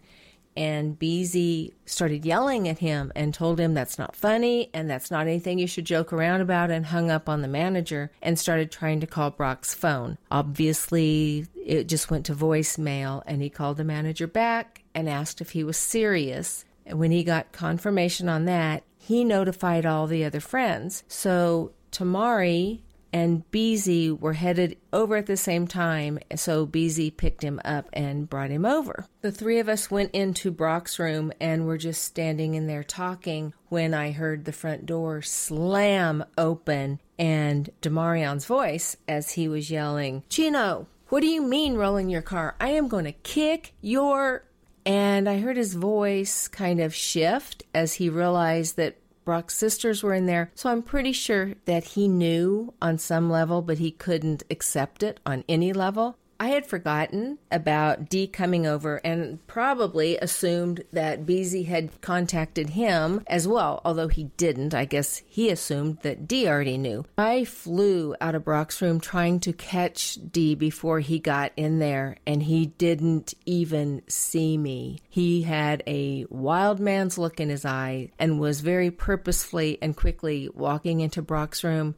and 0.57 0.97
Beezy 0.97 1.75
started 1.85 2.25
yelling 2.25 2.69
at 2.69 2.79
him 2.79 3.11
and 3.17 3.35
told 3.35 3.59
him 3.59 3.75
that's 3.75 3.99
not 3.99 4.15
funny 4.15 4.71
and 4.73 4.89
that's 4.89 5.11
not 5.11 5.27
anything 5.27 5.59
you 5.59 5.67
should 5.67 5.85
joke 5.85 6.13
around 6.13 6.43
about 6.43 6.71
and 6.71 6.87
hung 6.87 7.11
up 7.11 7.29
on 7.29 7.43
the 7.43 7.49
manager 7.49 8.13
and 8.23 8.39
started 8.39 8.71
trying 8.71 9.01
to 9.01 9.07
call 9.09 9.31
Brock's 9.33 9.75
phone. 9.75 10.17
Obviously, 10.31 11.49
it 11.57 11.89
just 11.89 12.09
went 12.09 12.25
to 12.27 12.37
voicemail 12.37 13.25
and 13.27 13.43
he 13.43 13.51
called 13.51 13.79
the 13.79 13.83
manager 13.83 14.29
back 14.29 14.85
and 14.95 15.09
asked 15.09 15.41
if 15.41 15.51
he 15.51 15.65
was 15.65 15.77
serious. 15.77 16.65
And 16.87 17.01
when 17.01 17.11
he 17.11 17.25
got 17.25 17.51
confirmation 17.51 18.29
on 18.29 18.45
that, 18.45 18.85
he 18.97 19.25
notified 19.25 19.85
all 19.85 20.07
the 20.07 20.25
other 20.25 20.39
friends. 20.39 21.03
So 21.09 21.73
Tamari 21.91 22.84
and 23.15 23.49
Beezy 23.53 24.11
were 24.11 24.33
headed 24.33 24.77
over 24.93 25.15
at 25.15 25.27
the 25.27 25.37
same 25.37 25.69
time, 25.69 26.19
so 26.35 26.67
Beezy 26.67 27.13
picked 27.13 27.45
him 27.45 27.61
up 27.65 27.89
and 27.93 28.29
brought 28.29 28.51
him 28.51 28.67
over. 28.67 29.07
The 29.21 29.31
three 29.31 29.61
of 29.61 29.69
us 29.69 29.89
went 29.89 30.11
into 30.11 30.51
Brock's 30.51 30.99
room 30.99 31.33
and 31.41 31.65
were 31.65 31.79
just 31.79 32.03
standing 32.03 32.57
in 32.57 32.67
there 32.67 32.83
talking 32.83 33.55
when 33.69 33.95
I 33.95 34.11
heard 34.11 34.45
the 34.45 34.53
front 34.53 34.85
door 34.85 35.23
slam 35.23 36.25
open 36.37 36.99
and 37.17 37.71
Demarion's 37.81 38.47
voice 38.47 38.97
as 39.07 39.31
he 39.31 39.47
was 39.47 39.71
yelling, 39.71 40.25
Chino, 40.29 40.89
what 41.09 41.21
do 41.21 41.29
you 41.29 41.41
mean 41.41 41.77
rolling 41.77 42.09
your 42.09 42.21
car? 42.21 42.57
I 42.61 42.71
am 42.71 42.89
going 42.89 43.05
to 43.05 43.13
kick 43.13 43.75
your. 43.81 44.45
And 44.85 45.29
I 45.31 45.39
heard 45.39 45.57
his 45.57 45.75
voice 45.75 46.47
kind 46.49 46.81
of 46.81 46.95
shift 46.95 47.63
as 47.73 47.95
he 47.95 48.11
realized 48.11 48.77
that 48.77 48.99
Brock's 49.25 49.57
sisters 49.57 50.03
were 50.03 50.15
in 50.15 50.27
there, 50.27 50.51
so 50.55 50.71
I'm 50.71 50.83
pretty 50.83 51.13
sure 51.13 51.55
that 51.65 51.85
he 51.85 52.09
knew 52.09 52.75
on 52.83 52.99
some 52.99 53.31
level, 53.31 53.63
but 53.63 53.79
he 53.79 53.91
couldn't 53.91 54.43
accept 54.51 55.03
it 55.03 55.21
on 55.25 55.45
any 55.49 55.73
level. 55.73 56.19
I 56.45 56.49
had 56.49 56.67
forgotten 56.67 57.39
about 57.51 58.11
D 58.11 58.27
coming 58.27 58.67
over 58.67 58.97
and 58.97 59.45
probably 59.47 60.19
assumed 60.19 60.85
that 60.93 61.25
Beezy 61.25 61.63
had 61.63 62.03
contacted 62.03 62.69
him 62.69 63.23
as 63.27 63.49
well, 63.49 63.81
although 63.83 64.09
he 64.09 64.25
didn't. 64.37 64.75
I 64.75 64.85
guess 64.85 65.23
he 65.27 65.49
assumed 65.49 66.01
that 66.03 66.29
D 66.29 66.47
already 66.47 66.77
knew. 66.77 67.07
I 67.17 67.47
flew 67.47 68.15
out 68.21 68.35
of 68.35 68.45
Brock's 68.45 68.83
room 68.83 69.01
trying 69.01 69.41
to 69.41 69.55
catch 69.55 70.19
D 70.33 70.55
before 70.55 71.01
he 71.01 71.19
got 71.19 71.53
in 71.57 71.79
there, 71.79 72.19
and 72.27 72.43
he 72.43 72.67
didn't 72.67 73.33
even 73.47 74.03
see 74.07 74.59
me. 74.59 74.99
He 75.09 75.45
had 75.45 75.83
a 75.87 76.27
wild 76.29 76.79
man's 76.79 77.17
look 77.17 77.41
in 77.41 77.49
his 77.49 77.65
eye 77.65 78.11
and 78.19 78.39
was 78.39 78.61
very 78.61 78.91
purposefully 78.91 79.79
and 79.81 79.97
quickly 79.97 80.51
walking 80.53 81.01
into 81.01 81.23
Brock's 81.23 81.65
room 81.65 81.95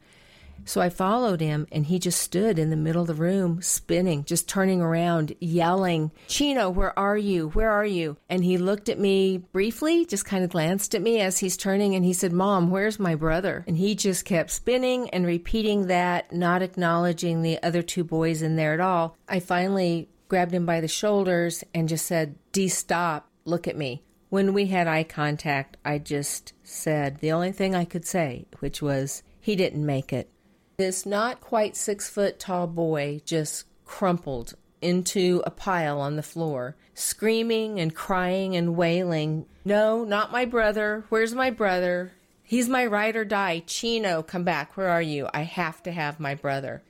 so 0.65 0.81
I 0.81 0.89
followed 0.89 1.41
him, 1.41 1.67
and 1.71 1.85
he 1.85 1.99
just 1.99 2.21
stood 2.21 2.59
in 2.59 2.69
the 2.69 2.75
middle 2.75 3.01
of 3.01 3.07
the 3.07 3.13
room, 3.13 3.61
spinning, 3.61 4.25
just 4.25 4.49
turning 4.49 4.81
around, 4.81 5.33
yelling, 5.39 6.11
Chino, 6.27 6.69
where 6.69 6.97
are 6.97 7.17
you? 7.17 7.49
Where 7.49 7.71
are 7.71 7.85
you? 7.85 8.17
And 8.29 8.43
he 8.43 8.57
looked 8.57 8.89
at 8.89 8.99
me 8.99 9.37
briefly, 9.37 10.05
just 10.05 10.25
kind 10.25 10.43
of 10.43 10.49
glanced 10.49 10.95
at 10.95 11.01
me 11.01 11.19
as 11.21 11.39
he's 11.39 11.57
turning, 11.57 11.95
and 11.95 12.03
he 12.03 12.13
said, 12.13 12.33
Mom, 12.33 12.69
where's 12.69 12.99
my 12.99 13.15
brother? 13.15 13.63
And 13.67 13.77
he 13.77 13.95
just 13.95 14.25
kept 14.25 14.51
spinning 14.51 15.09
and 15.11 15.25
repeating 15.25 15.87
that, 15.87 16.33
not 16.33 16.61
acknowledging 16.61 17.41
the 17.41 17.61
other 17.63 17.81
two 17.81 18.03
boys 18.03 18.41
in 18.41 18.55
there 18.55 18.73
at 18.73 18.79
all. 18.79 19.17
I 19.27 19.39
finally 19.39 20.09
grabbed 20.27 20.53
him 20.53 20.65
by 20.65 20.81
the 20.81 20.87
shoulders 20.87 21.63
and 21.73 21.89
just 21.89 22.05
said, 22.05 22.35
D 22.51 22.67
stop, 22.67 23.29
look 23.45 23.67
at 23.67 23.77
me. 23.77 24.03
When 24.29 24.53
we 24.53 24.65
had 24.65 24.87
eye 24.87 25.05
contact, 25.05 25.77
I 25.85 25.99
just 25.99 26.51
said 26.63 27.19
the 27.19 27.31
only 27.31 27.53
thing 27.53 27.73
I 27.73 27.85
could 27.85 28.05
say, 28.05 28.45
which 28.59 28.81
was, 28.81 29.23
he 29.39 29.55
didn't 29.55 29.85
make 29.85 30.11
it. 30.11 30.29
This 30.77 31.07
not 31.07 31.41
quite 31.41 31.75
six 31.75 32.07
foot 32.07 32.37
tall 32.37 32.67
boy 32.67 33.21
just 33.25 33.65
crumpled 33.83 34.53
into 34.79 35.41
a 35.43 35.49
pile 35.49 35.99
on 35.99 36.17
the 36.17 36.21
floor, 36.21 36.75
screaming 36.93 37.79
and 37.79 37.95
crying 37.95 38.55
and 38.55 38.77
wailing, 38.77 39.47
No, 39.65 40.03
not 40.03 40.31
my 40.31 40.45
brother. 40.45 41.03
Where's 41.09 41.33
my 41.33 41.49
brother? 41.49 42.11
He's 42.43 42.69
my 42.69 42.85
ride 42.85 43.15
or 43.15 43.25
die. 43.25 43.63
Chino, 43.65 44.21
come 44.21 44.43
back. 44.43 44.77
Where 44.77 44.89
are 44.89 45.01
you? 45.01 45.27
I 45.33 45.41
have 45.41 45.81
to 45.81 45.91
have 45.91 46.19
my 46.19 46.35
brother. 46.35 46.83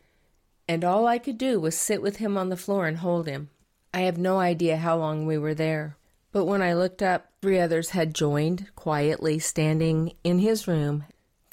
And 0.67 0.84
all 0.84 1.08
I 1.08 1.17
could 1.17 1.38
do 1.38 1.58
was 1.58 1.77
sit 1.77 2.01
with 2.01 2.17
him 2.17 2.38
on 2.38 2.50
the 2.50 2.58
floor 2.58 2.88
and 2.88 2.98
hold 2.98 3.25
him. 3.25 3.51
I 3.94 4.01
have 4.01 4.17
no 4.17 4.38
idea 4.38 4.75
how 4.75 4.98
long 4.98 5.25
we 5.25 5.38
were 5.38 5.56
there. 5.56 5.96
But 6.34 6.44
when 6.44 6.62
I 6.62 6.74
looked 6.74 7.01
up, 7.01 7.32
three 7.41 7.58
others 7.58 7.91
had 7.91 8.13
joined, 8.13 8.67
quietly 8.75 9.39
standing 9.39 10.12
in 10.25 10.39
his 10.39 10.67
room, 10.67 11.06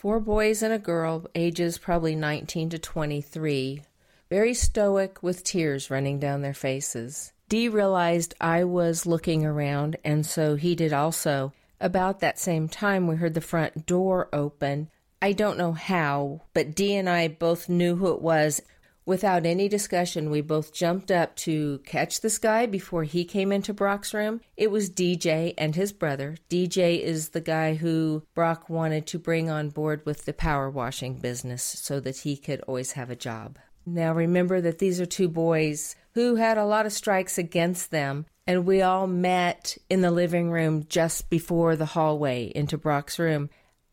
Four 0.04 0.20
boys 0.20 0.62
and 0.62 0.70
a 0.70 0.78
girl, 0.78 1.24
ages 1.34 1.78
probably 1.78 2.14
19 2.14 2.68
to 2.68 2.78
23, 2.78 3.80
very 4.28 4.52
stoic 4.52 5.22
with 5.22 5.42
tears 5.42 5.88
running 5.88 6.18
down 6.18 6.42
their 6.42 6.52
faces. 6.52 7.32
D 7.48 7.70
realized 7.70 8.34
I 8.38 8.64
was 8.64 9.06
looking 9.06 9.46
around, 9.46 9.96
and 10.04 10.26
so 10.26 10.56
he 10.56 10.74
did 10.74 10.92
also. 10.92 11.54
About 11.80 12.20
that 12.20 12.38
same 12.38 12.68
time, 12.68 13.06
we 13.06 13.16
heard 13.16 13.32
the 13.32 13.40
front 13.40 13.86
door 13.86 14.28
open. 14.30 14.90
I 15.22 15.32
don't 15.32 15.56
know 15.56 15.72
how, 15.72 16.42
but 16.52 16.74
D 16.74 16.94
and 16.96 17.08
I 17.08 17.28
both 17.28 17.70
knew 17.70 17.96
who 17.96 18.12
it 18.12 18.20
was 18.20 18.60
Without 19.06 19.44
any 19.44 19.68
discussion, 19.68 20.30
we 20.30 20.40
both 20.40 20.72
jumped 20.72 21.10
up 21.10 21.36
to 21.36 21.78
catch 21.84 22.22
this 22.22 22.38
guy 22.38 22.64
before 22.64 23.04
he 23.04 23.22
came 23.24 23.52
into 23.52 23.74
Brock's 23.74 24.14
room. 24.14 24.40
It 24.56 24.70
was 24.70 24.88
DJ 24.88 25.52
and 25.58 25.76
his 25.76 25.92
brother. 25.92 26.36
DJ 26.48 27.00
is 27.00 27.30
the 27.30 27.42
guy 27.42 27.74
who 27.74 28.22
Brock 28.34 28.70
wanted 28.70 29.06
to 29.08 29.18
bring 29.18 29.50
on 29.50 29.68
board 29.68 30.00
with 30.06 30.24
the 30.24 30.32
power 30.32 30.70
washing 30.70 31.18
business 31.18 31.62
so 31.62 32.00
that 32.00 32.18
he 32.18 32.36
could 32.36 32.62
always 32.62 32.92
have 32.92 33.10
a 33.10 33.16
job. 33.16 33.58
Now 33.84 34.14
remember 34.14 34.62
that 34.62 34.78
these 34.78 34.98
are 35.02 35.06
two 35.06 35.28
boys 35.28 35.96
who 36.14 36.36
had 36.36 36.56
a 36.56 36.64
lot 36.64 36.86
of 36.86 36.92
strikes 36.92 37.36
against 37.36 37.90
them, 37.90 38.24
and 38.46 38.64
we 38.64 38.80
all 38.80 39.06
met 39.06 39.76
in 39.90 40.00
the 40.00 40.10
living 40.10 40.50
room 40.50 40.86
just 40.88 41.28
before 41.28 41.76
the 41.76 41.84
hallway 41.84 42.50
into 42.54 42.78
Brock's 42.78 43.18
room. 43.18 43.50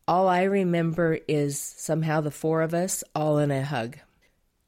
All 0.08 0.26
I 0.26 0.44
remember 0.44 1.18
is 1.28 1.58
somehow 1.58 2.22
the 2.22 2.30
four 2.30 2.62
of 2.62 2.72
us 2.72 3.04
all 3.14 3.36
in 3.38 3.50
a 3.50 3.62
hug. 3.62 3.98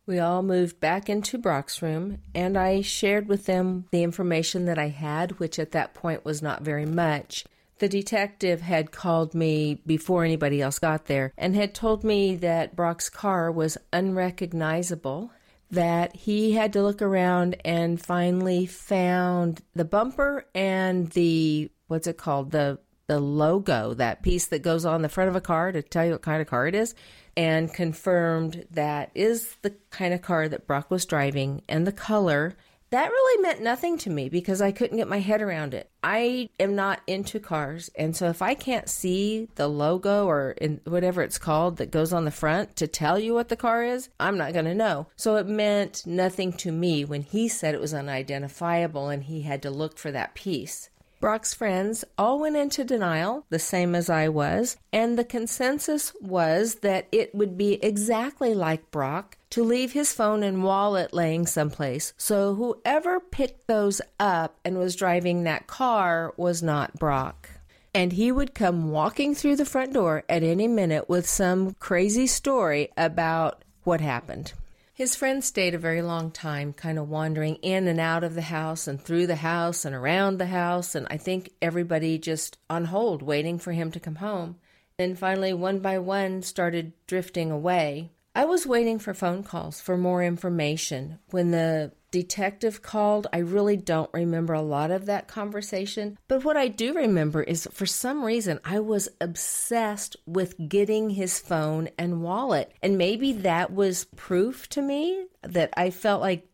We 0.06 0.18
all 0.18 0.42
moved 0.42 0.80
back 0.80 1.08
into 1.08 1.38
Brock's 1.38 1.80
room, 1.80 2.18
and 2.34 2.58
I 2.58 2.82
shared 2.82 3.26
with 3.26 3.46
them 3.46 3.86
the 3.90 4.02
information 4.02 4.66
that 4.66 4.78
I 4.78 4.88
had, 4.88 5.38
which 5.38 5.58
at 5.58 5.72
that 5.72 5.94
point 5.94 6.26
was 6.26 6.42
not 6.42 6.62
very 6.62 6.84
much. 6.84 7.44
The 7.78 7.88
detective 7.88 8.60
had 8.60 8.92
called 8.92 9.34
me 9.34 9.80
before 9.86 10.24
anybody 10.24 10.60
else 10.60 10.78
got 10.78 11.06
there 11.06 11.32
and 11.38 11.56
had 11.56 11.74
told 11.74 12.04
me 12.04 12.36
that 12.36 12.76
Brock's 12.76 13.08
car 13.08 13.50
was 13.50 13.78
unrecognizable, 13.92 15.32
that 15.70 16.14
he 16.14 16.52
had 16.52 16.72
to 16.74 16.82
look 16.82 17.00
around 17.00 17.56
and 17.64 18.00
finally 18.00 18.66
found 18.66 19.62
the 19.74 19.84
bumper 19.84 20.46
and 20.54 21.10
the 21.10 21.70
what's 21.88 22.06
it 22.06 22.18
called? 22.18 22.50
The 22.50 22.78
the 23.06 23.20
logo, 23.20 23.92
that 23.94 24.22
piece 24.22 24.46
that 24.46 24.62
goes 24.62 24.86
on 24.86 25.02
the 25.02 25.08
front 25.10 25.28
of 25.28 25.36
a 25.36 25.40
car 25.40 25.72
to 25.72 25.82
tell 25.82 26.06
you 26.06 26.12
what 26.12 26.22
kind 26.22 26.40
of 26.40 26.48
car 26.48 26.66
it 26.66 26.74
is 26.74 26.94
and 27.36 27.72
confirmed 27.72 28.66
that 28.70 29.10
is 29.14 29.56
the 29.62 29.74
kind 29.90 30.14
of 30.14 30.22
car 30.22 30.48
that 30.48 30.66
Brock 30.66 30.90
was 30.90 31.06
driving 31.06 31.62
and 31.68 31.86
the 31.86 31.92
color. 31.92 32.56
That 32.90 33.10
really 33.10 33.42
meant 33.42 33.60
nothing 33.60 33.98
to 33.98 34.10
me 34.10 34.28
because 34.28 34.62
I 34.62 34.70
couldn't 34.70 34.98
get 34.98 35.08
my 35.08 35.18
head 35.18 35.42
around 35.42 35.74
it. 35.74 35.90
I 36.04 36.50
am 36.60 36.76
not 36.76 37.00
into 37.08 37.40
cars, 37.40 37.90
and 37.96 38.14
so 38.14 38.28
if 38.28 38.40
I 38.40 38.54
can't 38.54 38.88
see 38.88 39.48
the 39.56 39.66
logo 39.66 40.26
or 40.26 40.54
whatever 40.84 41.22
it's 41.22 41.38
called 41.38 41.78
that 41.78 41.90
goes 41.90 42.12
on 42.12 42.24
the 42.24 42.30
front 42.30 42.76
to 42.76 42.86
tell 42.86 43.18
you 43.18 43.34
what 43.34 43.48
the 43.48 43.56
car 43.56 43.82
is, 43.82 44.10
I'm 44.20 44.38
not 44.38 44.52
going 44.52 44.66
to 44.66 44.74
know. 44.74 45.08
So 45.16 45.34
it 45.36 45.48
meant 45.48 46.06
nothing 46.06 46.52
to 46.52 46.70
me 46.70 47.04
when 47.04 47.22
he 47.22 47.48
said 47.48 47.74
it 47.74 47.80
was 47.80 47.94
unidentifiable 47.94 49.08
and 49.08 49.24
he 49.24 49.42
had 49.42 49.62
to 49.62 49.70
look 49.70 49.98
for 49.98 50.12
that 50.12 50.34
piece. 50.36 50.88
Brock's 51.24 51.54
friends 51.54 52.04
all 52.18 52.38
went 52.38 52.54
into 52.54 52.84
denial, 52.84 53.46
the 53.48 53.58
same 53.58 53.94
as 53.94 54.10
I 54.10 54.28
was, 54.28 54.76
and 54.92 55.16
the 55.16 55.24
consensus 55.24 56.12
was 56.20 56.74
that 56.80 57.06
it 57.12 57.34
would 57.34 57.56
be 57.56 57.82
exactly 57.82 58.52
like 58.52 58.90
Brock 58.90 59.38
to 59.48 59.64
leave 59.64 59.92
his 59.92 60.12
phone 60.12 60.42
and 60.42 60.62
wallet 60.62 61.14
laying 61.14 61.46
someplace. 61.46 62.12
So 62.18 62.54
whoever 62.56 63.20
picked 63.20 63.68
those 63.68 64.02
up 64.20 64.58
and 64.66 64.76
was 64.76 64.96
driving 64.96 65.44
that 65.44 65.66
car 65.66 66.34
was 66.36 66.62
not 66.62 66.98
Brock. 66.98 67.48
And 67.94 68.12
he 68.12 68.30
would 68.30 68.54
come 68.54 68.90
walking 68.90 69.34
through 69.34 69.56
the 69.56 69.64
front 69.64 69.94
door 69.94 70.24
at 70.28 70.42
any 70.42 70.68
minute 70.68 71.08
with 71.08 71.26
some 71.26 71.72
crazy 71.80 72.26
story 72.26 72.90
about 72.98 73.64
what 73.84 74.02
happened. 74.02 74.52
His 74.96 75.16
friends 75.16 75.46
stayed 75.46 75.74
a 75.74 75.78
very 75.78 76.02
long 76.02 76.30
time, 76.30 76.72
kind 76.72 77.00
of 77.00 77.08
wandering 77.08 77.56
in 77.56 77.88
and 77.88 77.98
out 77.98 78.22
of 78.22 78.36
the 78.36 78.42
house 78.42 78.86
and 78.86 79.02
through 79.02 79.26
the 79.26 79.34
house 79.34 79.84
and 79.84 79.92
around 79.92 80.38
the 80.38 80.46
house. 80.46 80.94
And 80.94 81.08
I 81.10 81.16
think 81.16 81.50
everybody 81.60 82.16
just 82.16 82.58
on 82.70 82.84
hold, 82.84 83.20
waiting 83.20 83.58
for 83.58 83.72
him 83.72 83.90
to 83.90 83.98
come 83.98 84.14
home. 84.14 84.54
Then 84.96 85.16
finally, 85.16 85.52
one 85.52 85.80
by 85.80 85.98
one, 85.98 86.42
started 86.42 86.92
drifting 87.08 87.50
away. 87.50 88.12
I 88.36 88.44
was 88.44 88.68
waiting 88.68 89.00
for 89.00 89.14
phone 89.14 89.42
calls 89.42 89.80
for 89.80 89.96
more 89.96 90.22
information. 90.22 91.18
When 91.30 91.50
the 91.50 91.90
detective 92.14 92.80
called. 92.80 93.26
I 93.32 93.38
really 93.38 93.76
don't 93.76 94.08
remember 94.14 94.52
a 94.54 94.62
lot 94.62 94.92
of 94.92 95.06
that 95.06 95.26
conversation. 95.26 96.16
But 96.28 96.44
what 96.44 96.56
I 96.56 96.68
do 96.68 96.94
remember 96.94 97.42
is 97.42 97.66
for 97.72 97.86
some 97.86 98.24
reason 98.24 98.60
I 98.64 98.78
was 98.78 99.08
obsessed 99.20 100.14
with 100.24 100.54
getting 100.68 101.10
his 101.10 101.40
phone 101.40 101.88
and 101.98 102.22
wallet. 102.22 102.72
And 102.84 102.96
maybe 102.96 103.32
that 103.32 103.74
was 103.74 104.04
proof 104.14 104.68
to 104.68 104.80
me 104.80 105.26
that 105.42 105.74
I 105.76 105.90
felt 105.90 106.20
like 106.20 106.46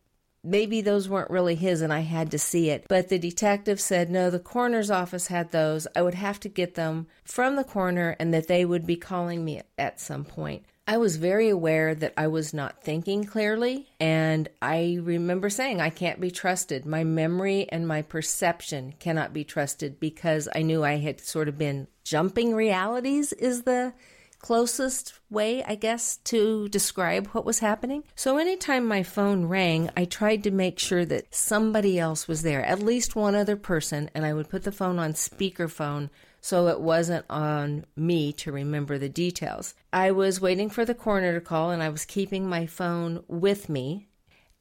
maybe 0.43 0.81
those 0.81 1.11
weren't 1.11 1.31
really 1.31 1.57
his 1.57 1.83
and 1.83 1.93
I 1.93 2.00
had 2.00 2.31
to 2.31 2.38
see 2.38 2.71
it. 2.71 2.87
But 2.88 3.11
the 3.11 3.19
detective 3.19 3.83
said, 3.83 4.09
no, 4.09 4.31
the 4.31 4.38
coroner's 4.38 4.90
office 4.90 5.26
had 5.26 5.52
those. 5.52 5.87
I 5.95 6.00
would 6.00 6.14
have 6.14 6.40
to 6.40 6.49
get 6.49 6.75
them 6.75 7.07
from 7.23 7.57
the 7.57 7.64
coroner 7.64 8.17
and 8.19 8.33
that 8.33 8.49
they 8.49 8.64
would 8.64 8.87
be 8.87 8.97
calling 8.97 9.45
me 9.45 9.61
at 9.76 10.00
some 10.00 10.25
point. 10.25 10.64
I 10.90 10.97
was 10.97 11.18
very 11.18 11.49
aware 11.49 11.94
that 11.94 12.14
I 12.16 12.26
was 12.26 12.52
not 12.52 12.82
thinking 12.82 13.23
clearly, 13.23 13.87
and 14.00 14.49
I 14.61 14.99
remember 15.00 15.49
saying, 15.49 15.80
I 15.80 15.88
can't 15.88 16.20
be 16.20 16.32
trusted. 16.32 16.85
My 16.85 17.04
memory 17.04 17.70
and 17.70 17.87
my 17.87 18.02
perception 18.02 18.94
cannot 18.99 19.32
be 19.32 19.44
trusted 19.44 20.00
because 20.00 20.49
I 20.52 20.62
knew 20.62 20.82
I 20.82 20.97
had 20.97 21.20
sort 21.20 21.47
of 21.47 21.56
been 21.56 21.87
jumping 22.02 22.56
realities, 22.56 23.32
is 23.32 23.62
the 23.62 23.92
closest 24.40 25.14
way, 25.30 25.62
I 25.62 25.76
guess, 25.76 26.16
to 26.25 26.68
describe 26.70 27.28
what 27.28 27.44
was 27.44 27.61
happening. 27.61 28.02
So 28.16 28.38
anytime 28.38 28.85
my 28.85 29.04
phone 29.04 29.44
rang, 29.44 29.90
I 29.97 30.06
tried 30.06 30.42
to 30.42 30.50
make 30.50 30.80
sure 30.80 31.04
that 31.04 31.32
somebody 31.32 32.00
else 32.00 32.26
was 32.26 32.42
there, 32.42 32.64
at 32.64 32.82
least 32.82 33.14
one 33.14 33.37
other 33.37 33.54
person, 33.54 34.11
and 34.12 34.26
I 34.26 34.35
would 34.35 34.49
put 34.49 34.64
the 34.64 34.73
phone 34.73 34.99
on 34.99 35.12
speakerphone 35.12 36.11
so 36.40 36.68
it 36.68 36.80
wasn't 36.80 37.26
on 37.28 37.85
me 37.97 38.32
to 38.35 38.52
remember 38.52 38.99
the 38.99 39.09
details. 39.09 39.75
I 39.92 40.11
was 40.11 40.40
waiting 40.40 40.70
for 40.70 40.85
the 40.85 40.94
coroner 40.94 41.35
to 41.35 41.40
call 41.40 41.70
and 41.70 41.82
I 41.82 41.88
was 41.88 42.04
keeping 42.04 42.49
my 42.49 42.66
phone 42.66 43.23
with 43.28 43.68
me. 43.68 44.09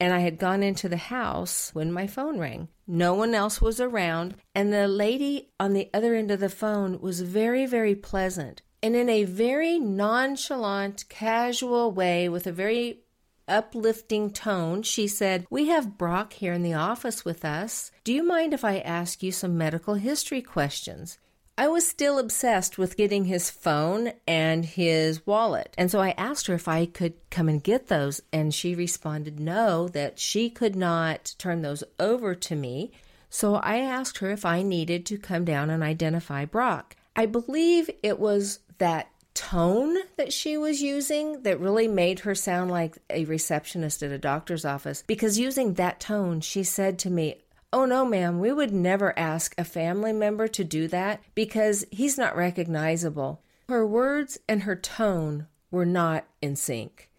And 0.01 0.13
I 0.13 0.19
had 0.19 0.39
gone 0.39 0.63
into 0.63 0.88
the 0.88 0.98
house 0.98 1.71
when 1.74 1.91
my 1.91 2.07
phone 2.07 2.39
rang. 2.39 2.69
No 2.88 3.13
one 3.13 3.36
else 3.36 3.62
was 3.62 3.81
around, 3.81 4.36
and 4.55 4.71
the 4.71 4.88
lady 4.88 5.50
on 5.59 5.74
the 5.74 5.89
other 5.93 6.15
end 6.15 6.31
of 6.31 6.39
the 6.39 6.48
phone 6.48 7.01
was 7.01 7.19
very, 7.19 7.65
very 7.65 7.95
pleasant. 7.95 8.62
And 8.81 8.95
in 8.95 9.09
a 9.09 9.25
very 9.25 9.77
nonchalant, 9.77 11.03
casual 11.09 11.91
way, 11.91 12.29
with 12.29 12.48
a 12.48 12.51
very 12.53 13.01
uplifting 13.50 14.31
tone, 14.31 14.83
she 14.83 15.07
said, 15.07 15.45
We 15.50 15.67
have 15.67 15.98
Brock 15.98 16.33
here 16.33 16.53
in 16.53 16.63
the 16.63 16.75
office 16.75 17.25
with 17.25 17.43
us. 17.43 17.91
Do 18.05 18.13
you 18.13 18.24
mind 18.24 18.53
if 18.53 18.63
I 18.63 18.79
ask 18.79 19.21
you 19.21 19.33
some 19.33 19.57
medical 19.57 19.95
history 19.95 20.41
questions? 20.41 21.19
I 21.59 21.67
was 21.67 21.85
still 21.85 22.19
obsessed 22.19 22.77
with 22.77 22.95
getting 22.95 23.25
his 23.25 23.49
phone 23.49 24.13
and 24.25 24.63
his 24.63 25.27
wallet. 25.27 25.75
And 25.77 25.91
so 25.91 25.99
I 25.99 26.11
asked 26.11 26.47
her 26.47 26.53
if 26.53 26.69
I 26.69 26.85
could 26.85 27.15
come 27.29 27.49
and 27.49 27.61
get 27.61 27.87
those. 27.87 28.21
And 28.31 28.55
she 28.55 28.75
responded 28.75 29.41
no, 29.41 29.89
that 29.89 30.19
she 30.19 30.49
could 30.49 30.77
not 30.77 31.35
turn 31.37 31.61
those 31.61 31.83
over 31.99 32.33
to 32.33 32.55
me. 32.55 32.93
So 33.29 33.55
I 33.55 33.79
asked 33.79 34.19
her 34.19 34.31
if 34.31 34.45
I 34.45 34.61
needed 34.61 35.05
to 35.07 35.17
come 35.17 35.43
down 35.43 35.69
and 35.69 35.83
identify 35.83 36.45
Brock. 36.45 36.95
I 37.17 37.25
believe 37.25 37.89
it 38.03 38.19
was 38.19 38.59
that 38.77 39.09
tone 39.33 39.97
that 40.15 40.31
she 40.31 40.57
was 40.57 40.81
using 40.81 41.43
that 41.43 41.59
really 41.59 41.89
made 41.89 42.21
her 42.21 42.35
sound 42.35 42.71
like 42.71 42.99
a 43.09 43.25
receptionist 43.25 44.01
at 44.01 44.11
a 44.11 44.17
doctor's 44.17 44.63
office. 44.63 45.03
Because 45.05 45.37
using 45.37 45.73
that 45.73 45.99
tone, 45.99 46.39
she 46.39 46.63
said 46.63 46.97
to 46.99 47.09
me, 47.09 47.41
Oh, 47.71 47.85
no, 47.85 48.03
ma'am, 48.05 48.39
we 48.39 48.51
would 48.51 48.73
never 48.73 49.17
ask 49.17 49.53
a 49.57 49.63
family 49.63 50.11
member 50.11 50.47
to 50.47 50.63
do 50.63 50.88
that 50.88 51.21
because 51.35 51.85
he's 51.91 52.17
not 52.17 52.35
recognizable. 52.35 53.43
Her 53.67 53.85
words 53.85 54.39
and 54.47 54.63
her 54.63 54.75
tone 54.75 55.47
were 55.69 55.85
not 55.85 56.25
in 56.41 56.55
sync 56.55 57.09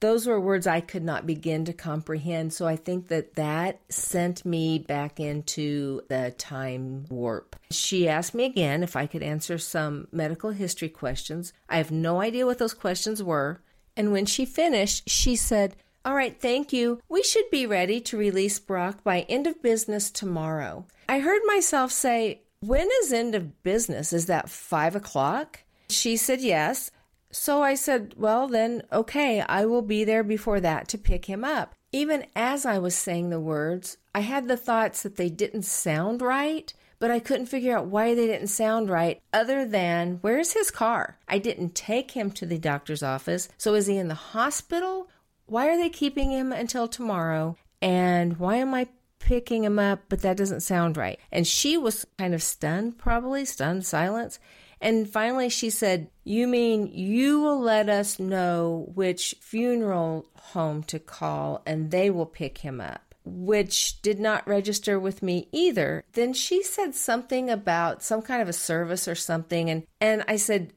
those 0.00 0.26
were 0.26 0.40
words 0.40 0.66
I 0.66 0.80
could 0.80 1.02
not 1.02 1.26
begin 1.26 1.64
to 1.64 1.72
comprehend. 1.72 2.52
So 2.52 2.66
I 2.66 2.76
think 2.76 3.08
that 3.08 3.34
that 3.34 3.80
sent 3.88 4.44
me 4.44 4.78
back 4.78 5.18
into 5.18 6.02
the 6.08 6.34
time 6.38 7.06
warp. 7.08 7.56
She 7.70 8.08
asked 8.08 8.34
me 8.34 8.44
again 8.44 8.82
if 8.82 8.94
I 8.94 9.06
could 9.06 9.22
answer 9.22 9.58
some 9.58 10.08
medical 10.12 10.50
history 10.50 10.88
questions. 10.88 11.52
I 11.68 11.78
have 11.78 11.90
no 11.90 12.20
idea 12.20 12.46
what 12.46 12.58
those 12.58 12.74
questions 12.74 13.22
were. 13.22 13.60
And 13.96 14.12
when 14.12 14.26
she 14.26 14.44
finished, 14.44 15.08
she 15.08 15.34
said, 15.34 15.74
all 16.08 16.14
right, 16.14 16.40
thank 16.40 16.72
you. 16.72 17.02
We 17.10 17.22
should 17.22 17.50
be 17.50 17.66
ready 17.66 18.00
to 18.00 18.16
release 18.16 18.58
Brock 18.58 19.04
by 19.04 19.26
end 19.28 19.46
of 19.46 19.60
business 19.60 20.10
tomorrow. 20.10 20.86
I 21.06 21.18
heard 21.18 21.42
myself 21.44 21.92
say, 21.92 22.40
When 22.60 22.88
is 23.02 23.12
end 23.12 23.34
of 23.34 23.62
business? 23.62 24.14
Is 24.14 24.24
that 24.24 24.48
five 24.48 24.96
o'clock? 24.96 25.64
She 25.90 26.16
said 26.16 26.40
yes. 26.40 26.90
So 27.30 27.62
I 27.62 27.74
said, 27.74 28.14
Well, 28.16 28.48
then, 28.48 28.84
okay, 28.90 29.42
I 29.42 29.66
will 29.66 29.82
be 29.82 30.02
there 30.02 30.24
before 30.24 30.60
that 30.60 30.88
to 30.88 30.96
pick 30.96 31.26
him 31.26 31.44
up. 31.44 31.74
Even 31.92 32.24
as 32.34 32.64
I 32.64 32.78
was 32.78 32.94
saying 32.94 33.28
the 33.28 33.38
words, 33.38 33.98
I 34.14 34.20
had 34.20 34.48
the 34.48 34.56
thoughts 34.56 35.02
that 35.02 35.16
they 35.16 35.28
didn't 35.28 35.64
sound 35.64 36.22
right, 36.22 36.72
but 36.98 37.10
I 37.10 37.20
couldn't 37.20 37.46
figure 37.46 37.76
out 37.76 37.86
why 37.86 38.14
they 38.14 38.26
didn't 38.26 38.48
sound 38.48 38.88
right 38.88 39.20
other 39.34 39.66
than 39.66 40.18
where's 40.22 40.54
his 40.54 40.70
car? 40.70 41.18
I 41.28 41.38
didn't 41.38 41.74
take 41.74 42.12
him 42.12 42.30
to 42.30 42.46
the 42.46 42.58
doctor's 42.58 43.02
office. 43.02 43.50
So 43.58 43.74
is 43.74 43.86
he 43.86 43.98
in 43.98 44.08
the 44.08 44.14
hospital? 44.14 45.08
Why 45.48 45.68
are 45.68 45.76
they 45.76 45.88
keeping 45.88 46.30
him 46.30 46.52
until 46.52 46.88
tomorrow? 46.88 47.56
And 47.80 48.38
why 48.38 48.56
am 48.56 48.74
I 48.74 48.88
picking 49.18 49.64
him 49.64 49.78
up? 49.78 50.00
But 50.08 50.20
that 50.20 50.36
doesn't 50.36 50.60
sound 50.60 50.96
right. 50.96 51.18
And 51.32 51.46
she 51.46 51.76
was 51.76 52.06
kind 52.18 52.34
of 52.34 52.42
stunned, 52.42 52.98
probably 52.98 53.44
stunned 53.44 53.86
silence. 53.86 54.38
And 54.80 55.08
finally, 55.08 55.48
she 55.48 55.70
said, 55.70 56.10
You 56.24 56.46
mean 56.46 56.88
you 56.92 57.40
will 57.40 57.60
let 57.60 57.88
us 57.88 58.18
know 58.18 58.90
which 58.94 59.34
funeral 59.40 60.26
home 60.36 60.82
to 60.84 60.98
call 60.98 61.62
and 61.66 61.90
they 61.90 62.10
will 62.10 62.26
pick 62.26 62.58
him 62.58 62.80
up? 62.80 63.14
Which 63.24 64.00
did 64.02 64.20
not 64.20 64.46
register 64.46 64.98
with 64.98 65.22
me 65.22 65.48
either. 65.50 66.04
Then 66.12 66.32
she 66.32 66.62
said 66.62 66.94
something 66.94 67.50
about 67.50 68.02
some 68.02 68.22
kind 68.22 68.40
of 68.40 68.48
a 68.48 68.52
service 68.52 69.08
or 69.08 69.14
something. 69.14 69.68
And, 69.68 69.86
and 70.00 70.24
I 70.28 70.36
said, 70.36 70.72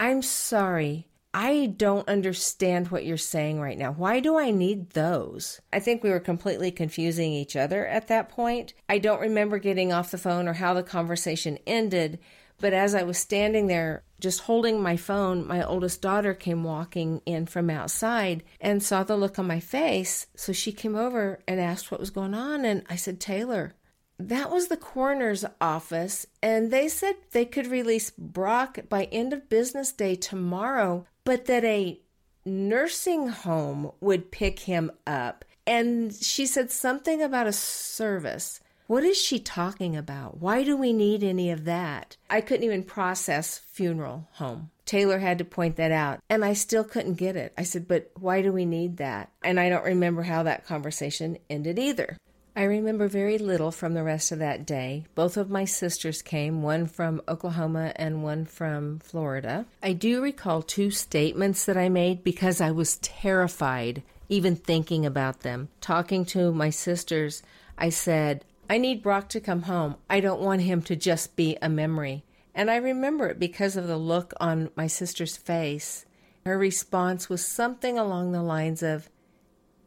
I'm 0.00 0.22
sorry. 0.22 1.08
I 1.36 1.74
don't 1.76 2.08
understand 2.08 2.88
what 2.88 3.04
you're 3.04 3.16
saying 3.16 3.60
right 3.60 3.76
now. 3.76 3.90
Why 3.90 4.20
do 4.20 4.38
I 4.38 4.52
need 4.52 4.90
those? 4.90 5.60
I 5.72 5.80
think 5.80 6.02
we 6.02 6.10
were 6.10 6.20
completely 6.20 6.70
confusing 6.70 7.32
each 7.32 7.56
other 7.56 7.84
at 7.84 8.06
that 8.06 8.28
point. 8.28 8.72
I 8.88 8.98
don't 8.98 9.20
remember 9.20 9.58
getting 9.58 9.92
off 9.92 10.12
the 10.12 10.18
phone 10.18 10.46
or 10.46 10.52
how 10.52 10.74
the 10.74 10.84
conversation 10.84 11.58
ended, 11.66 12.20
but 12.60 12.72
as 12.72 12.94
I 12.94 13.02
was 13.02 13.18
standing 13.18 13.66
there 13.66 14.04
just 14.20 14.42
holding 14.42 14.80
my 14.80 14.96
phone, 14.96 15.44
my 15.44 15.62
oldest 15.62 16.00
daughter 16.00 16.34
came 16.34 16.62
walking 16.62 17.20
in 17.26 17.46
from 17.46 17.68
outside 17.68 18.44
and 18.60 18.80
saw 18.80 19.02
the 19.02 19.16
look 19.16 19.36
on 19.36 19.46
my 19.48 19.58
face. 19.58 20.28
So 20.36 20.52
she 20.52 20.70
came 20.70 20.94
over 20.94 21.40
and 21.48 21.60
asked 21.60 21.90
what 21.90 22.00
was 22.00 22.10
going 22.10 22.32
on. 22.32 22.64
And 22.64 22.84
I 22.88 22.94
said, 22.94 23.18
Taylor, 23.18 23.74
that 24.18 24.50
was 24.50 24.68
the 24.68 24.76
coroner's 24.76 25.44
office. 25.60 26.26
And 26.42 26.70
they 26.70 26.88
said 26.88 27.16
they 27.32 27.44
could 27.44 27.66
release 27.66 28.10
Brock 28.10 28.78
by 28.88 29.04
end 29.04 29.32
of 29.32 29.48
business 29.48 29.92
day 29.92 30.14
tomorrow, 30.14 31.06
but 31.24 31.46
that 31.46 31.64
a 31.64 32.00
nursing 32.44 33.28
home 33.28 33.92
would 34.00 34.30
pick 34.30 34.60
him 34.60 34.90
up. 35.06 35.44
And 35.66 36.14
she 36.14 36.46
said 36.46 36.70
something 36.70 37.22
about 37.22 37.46
a 37.46 37.52
service. 37.52 38.60
What 38.86 39.02
is 39.02 39.16
she 39.16 39.38
talking 39.38 39.96
about? 39.96 40.38
Why 40.38 40.62
do 40.62 40.76
we 40.76 40.92
need 40.92 41.24
any 41.24 41.50
of 41.50 41.64
that? 41.64 42.18
I 42.28 42.42
couldn't 42.42 42.64
even 42.64 42.82
process 42.82 43.58
funeral 43.58 44.28
home. 44.32 44.70
Taylor 44.84 45.18
had 45.18 45.38
to 45.38 45.44
point 45.44 45.76
that 45.76 45.90
out, 45.90 46.20
and 46.28 46.44
I 46.44 46.52
still 46.52 46.84
couldn't 46.84 47.14
get 47.14 47.36
it. 47.36 47.54
I 47.56 47.62
said, 47.62 47.88
But 47.88 48.10
why 48.20 48.42
do 48.42 48.52
we 48.52 48.66
need 48.66 48.98
that? 48.98 49.32
And 49.42 49.58
I 49.58 49.70
don't 49.70 49.84
remember 49.84 50.22
how 50.22 50.42
that 50.42 50.66
conversation 50.66 51.38
ended 51.48 51.78
either. 51.78 52.18
I 52.56 52.62
remember 52.62 53.08
very 53.08 53.36
little 53.36 53.72
from 53.72 53.94
the 53.94 54.04
rest 54.04 54.30
of 54.30 54.38
that 54.38 54.64
day. 54.64 55.06
Both 55.16 55.36
of 55.36 55.50
my 55.50 55.64
sisters 55.64 56.22
came, 56.22 56.62
one 56.62 56.86
from 56.86 57.20
Oklahoma 57.26 57.92
and 57.96 58.22
one 58.22 58.44
from 58.44 59.00
Florida. 59.00 59.66
I 59.82 59.92
do 59.92 60.22
recall 60.22 60.62
two 60.62 60.92
statements 60.92 61.64
that 61.64 61.76
I 61.76 61.88
made 61.88 62.22
because 62.22 62.60
I 62.60 62.70
was 62.70 62.98
terrified 62.98 64.04
even 64.28 64.56
thinking 64.56 65.04
about 65.04 65.40
them. 65.40 65.68
Talking 65.80 66.24
to 66.26 66.52
my 66.52 66.70
sisters, 66.70 67.42
I 67.76 67.90
said, 67.90 68.44
I 68.70 68.78
need 68.78 69.02
Brock 69.02 69.28
to 69.30 69.40
come 69.40 69.62
home. 69.62 69.96
I 70.08 70.20
don't 70.20 70.40
want 70.40 70.62
him 70.62 70.80
to 70.82 70.96
just 70.96 71.36
be 71.36 71.56
a 71.60 71.68
memory. 71.68 72.24
And 72.54 72.70
I 72.70 72.76
remember 72.76 73.28
it 73.28 73.38
because 73.38 73.76
of 73.76 73.88
the 73.88 73.96
look 73.96 74.32
on 74.40 74.70
my 74.76 74.86
sister's 74.86 75.36
face. 75.36 76.06
Her 76.46 76.56
response 76.56 77.28
was 77.28 77.44
something 77.44 77.98
along 77.98 78.32
the 78.32 78.42
lines 78.42 78.82
of, 78.82 79.10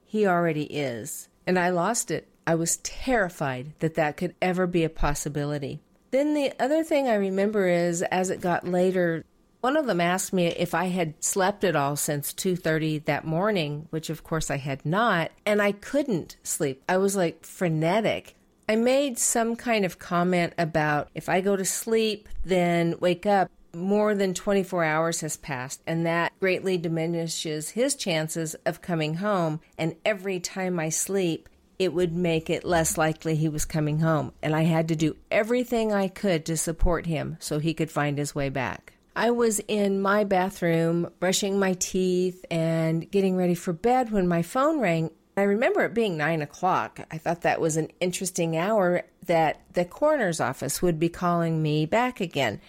He 0.06 0.28
already 0.28 0.64
is. 0.64 1.30
And 1.46 1.58
I 1.58 1.70
lost 1.70 2.12
it. 2.12 2.28
I 2.48 2.56
was 2.56 2.78
terrified 2.78 3.74
that 3.80 3.96
that 3.96 4.16
could 4.16 4.34
ever 4.42 4.66
be 4.66 4.86
a 4.86 4.90
possibility. 4.90 5.82
Then 6.12 6.34
the 6.34 6.54
other 6.60 6.82
thing 6.82 7.10
I 7.10 7.16
remember 7.16 7.68
is 7.68 8.02
as 8.04 8.30
it 8.30 8.40
got 8.40 8.66
later, 8.66 9.26
one 9.60 9.76
of 9.76 9.86
them 9.86 10.00
asked 10.00 10.32
me 10.32 10.48
if 10.48 10.74
I 10.74 10.86
had 10.86 11.22
slept 11.22 11.66
at 11.66 11.76
all 11.76 11.98
since 11.98 12.32
2:30 12.32 13.00
that 13.00 13.26
morning, 13.26 13.88
which 13.90 14.10
of 14.10 14.24
course 14.24 14.50
I 14.50 14.58
had 14.58 14.86
not, 14.86 15.32
and 15.46 15.62
I 15.62 15.74
couldn't 15.74 16.38
sleep. 16.42 16.82
I 16.88 16.96
was 16.98 17.18
like 17.18 17.44
frenetic. 17.44 18.36
I 18.70 18.78
made 18.78 19.20
some 19.20 19.58
kind 19.58 19.84
of 19.84 20.00
comment 20.00 20.54
about 20.58 21.10
if 21.14 21.28
I 21.28 21.42
go 21.42 21.58
to 21.58 21.66
sleep, 21.66 22.30
then 22.46 22.96
wake 23.02 23.26
up, 23.26 23.52
more 23.74 24.16
than 24.16 24.34
24 24.34 24.84
hours 24.84 25.22
has 25.22 25.36
passed, 25.38 25.82
and 25.86 26.06
that 26.06 26.32
greatly 26.40 26.78
diminishes 26.78 27.72
his 27.72 27.96
chances 27.96 28.56
of 28.66 28.82
coming 28.82 29.16
home. 29.16 29.60
And 29.78 29.96
every 30.06 30.40
time 30.40 30.80
I 30.80 30.90
sleep, 30.90 31.50
it 31.80 31.94
would 31.94 32.14
make 32.14 32.50
it 32.50 32.64
less 32.64 32.98
likely 32.98 33.36
he 33.36 33.50
was 33.50 33.66
coming 33.66 34.00
home. 34.00 34.34
And 34.42 34.56
I 34.56 34.64
had 34.64 34.88
to 34.88 34.96
do 34.96 35.16
everything 35.30 35.94
I 35.94 36.08
could 36.08 36.46
to 36.46 36.58
support 36.58 37.06
him 37.06 37.38
so 37.40 37.60
he 37.60 37.74
could 37.74 37.92
find 37.92 38.18
his 38.18 38.34
way 38.34 38.50
back. 38.50 38.94
I 39.16 39.32
was 39.32 39.60
in 39.68 40.02
my 40.02 40.24
bathroom 40.24 41.12
brushing 41.20 41.58
my 41.58 41.74
teeth 41.74 42.46
and 42.52 43.10
getting 43.10 43.36
ready 43.36 43.56
for 43.56 43.74
bed 43.74 44.12
when 44.12 44.28
my 44.28 44.42
phone 44.42 44.80
rang 44.80 45.12
I 45.38 45.44
remember 45.44 45.86
it 45.86 45.94
being 45.94 46.18
nine 46.18 46.42
o'clock. 46.42 47.00
I 47.12 47.20
thought 47.20 47.42
that 47.42 47.62
was 47.62 47.78
an 47.78 47.92
interesting 48.00 48.58
hour 48.58 49.04
that 49.28 49.62
the 49.74 49.86
coroner's 49.86 50.40
office 50.40 50.82
would 50.82 51.00
be 51.00 51.10
calling 51.10 51.62
me 51.62 51.86
back 51.86 52.20
again. 52.20 52.60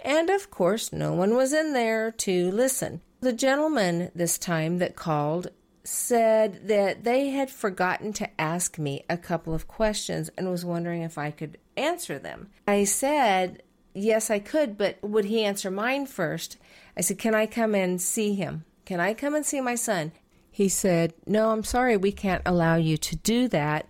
And 0.00 0.30
of 0.30 0.50
course, 0.50 0.90
no 0.90 1.12
one 1.12 1.36
was 1.36 1.52
in 1.52 1.74
there 1.74 2.10
to 2.10 2.50
listen. 2.50 3.02
The 3.20 3.34
gentleman 3.34 4.10
this 4.14 4.38
time 4.38 4.78
that 4.78 4.96
called 4.96 5.48
said 5.84 6.66
that 6.68 7.04
they 7.04 7.28
had 7.28 7.50
forgotten 7.50 8.12
to 8.14 8.40
ask 8.40 8.78
me 8.78 9.04
a 9.08 9.18
couple 9.18 9.54
of 9.54 9.68
questions 9.68 10.30
and 10.36 10.50
was 10.50 10.64
wondering 10.64 11.02
if 11.02 11.18
I 11.18 11.30
could 11.30 11.58
answer 11.76 12.18
them. 12.18 12.50
I 12.66 12.84
said, 12.84 13.62
yes, 13.94 14.30
I 14.30 14.38
could, 14.38 14.78
but 14.78 14.96
would 15.02 15.26
he 15.26 15.44
answer 15.44 15.70
mine 15.70 16.06
first? 16.06 16.56
I 16.96 17.02
said, 17.02 17.18
can 17.18 17.34
I 17.34 17.46
come 17.46 17.74
and 17.74 18.00
see 18.00 18.34
him? 18.34 18.64
Can 18.86 18.98
I 18.98 19.14
come 19.14 19.34
and 19.34 19.44
see 19.44 19.60
my 19.60 19.74
son? 19.74 20.12
He 20.50 20.68
said, 20.68 21.14
no, 21.26 21.50
I'm 21.50 21.64
sorry, 21.64 21.96
we 21.96 22.12
can't 22.12 22.42
allow 22.46 22.76
you 22.76 22.96
to 22.96 23.16
do 23.16 23.48
that. 23.48 23.86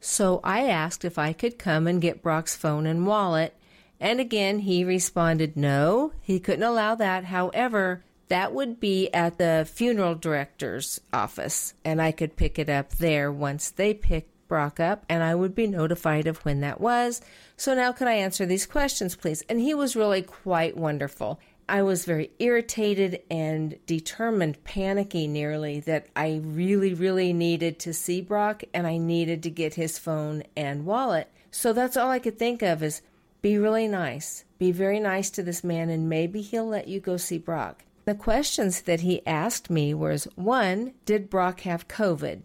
So 0.00 0.40
I 0.42 0.66
asked 0.66 1.04
if 1.04 1.18
I 1.18 1.32
could 1.32 1.58
come 1.58 1.86
and 1.86 2.02
get 2.02 2.22
Brock's 2.22 2.56
phone 2.56 2.86
and 2.86 3.06
wallet. 3.06 3.54
And 4.00 4.18
again, 4.18 4.60
he 4.60 4.82
responded, 4.82 5.56
no, 5.56 6.12
he 6.20 6.40
couldn't 6.40 6.64
allow 6.64 6.94
that. 6.96 7.24
However, 7.26 8.02
that 8.30 8.54
would 8.54 8.78
be 8.78 9.12
at 9.12 9.38
the 9.38 9.68
funeral 9.70 10.14
director's 10.14 11.00
office, 11.12 11.74
and 11.84 12.00
I 12.00 12.12
could 12.12 12.36
pick 12.36 12.58
it 12.58 12.68
up 12.68 12.90
there 12.92 13.30
once 13.30 13.70
they 13.70 13.92
pick 13.92 14.28
Brock 14.46 14.78
up, 14.80 15.04
and 15.08 15.22
I 15.22 15.34
would 15.34 15.54
be 15.54 15.66
notified 15.66 16.26
of 16.26 16.44
when 16.44 16.60
that 16.60 16.80
was. 16.80 17.20
So 17.56 17.74
now, 17.74 17.92
could 17.92 18.06
I 18.06 18.14
answer 18.14 18.46
these 18.46 18.66
questions, 18.66 19.16
please? 19.16 19.42
And 19.48 19.60
he 19.60 19.74
was 19.74 19.96
really 19.96 20.22
quite 20.22 20.76
wonderful. 20.76 21.40
I 21.68 21.82
was 21.82 22.04
very 22.04 22.30
irritated 22.38 23.20
and 23.30 23.78
determined, 23.86 24.62
panicky 24.62 25.26
nearly, 25.26 25.80
that 25.80 26.06
I 26.14 26.40
really, 26.44 26.94
really 26.94 27.32
needed 27.32 27.80
to 27.80 27.92
see 27.92 28.20
Brock 28.20 28.62
and 28.72 28.86
I 28.86 28.96
needed 28.96 29.42
to 29.44 29.50
get 29.50 29.74
his 29.74 29.98
phone 29.98 30.44
and 30.56 30.86
wallet. 30.86 31.28
So 31.50 31.72
that's 31.72 31.96
all 31.96 32.10
I 32.10 32.18
could 32.20 32.38
think 32.38 32.62
of 32.62 32.82
is 32.82 33.02
be 33.42 33.58
really 33.58 33.88
nice. 33.88 34.44
Be 34.58 34.70
very 34.70 35.00
nice 35.00 35.30
to 35.30 35.42
this 35.42 35.64
man 35.64 35.90
and 35.90 36.08
maybe 36.08 36.42
he'll 36.42 36.66
let 36.66 36.88
you 36.88 37.00
go 37.00 37.16
see 37.16 37.38
Brock. 37.38 37.84
The 38.04 38.14
questions 38.14 38.82
that 38.82 39.00
he 39.00 39.24
asked 39.26 39.70
me 39.70 39.94
was 39.94 40.24
one, 40.34 40.94
did 41.04 41.30
Brock 41.30 41.60
have 41.60 41.88
COVID? 41.88 42.42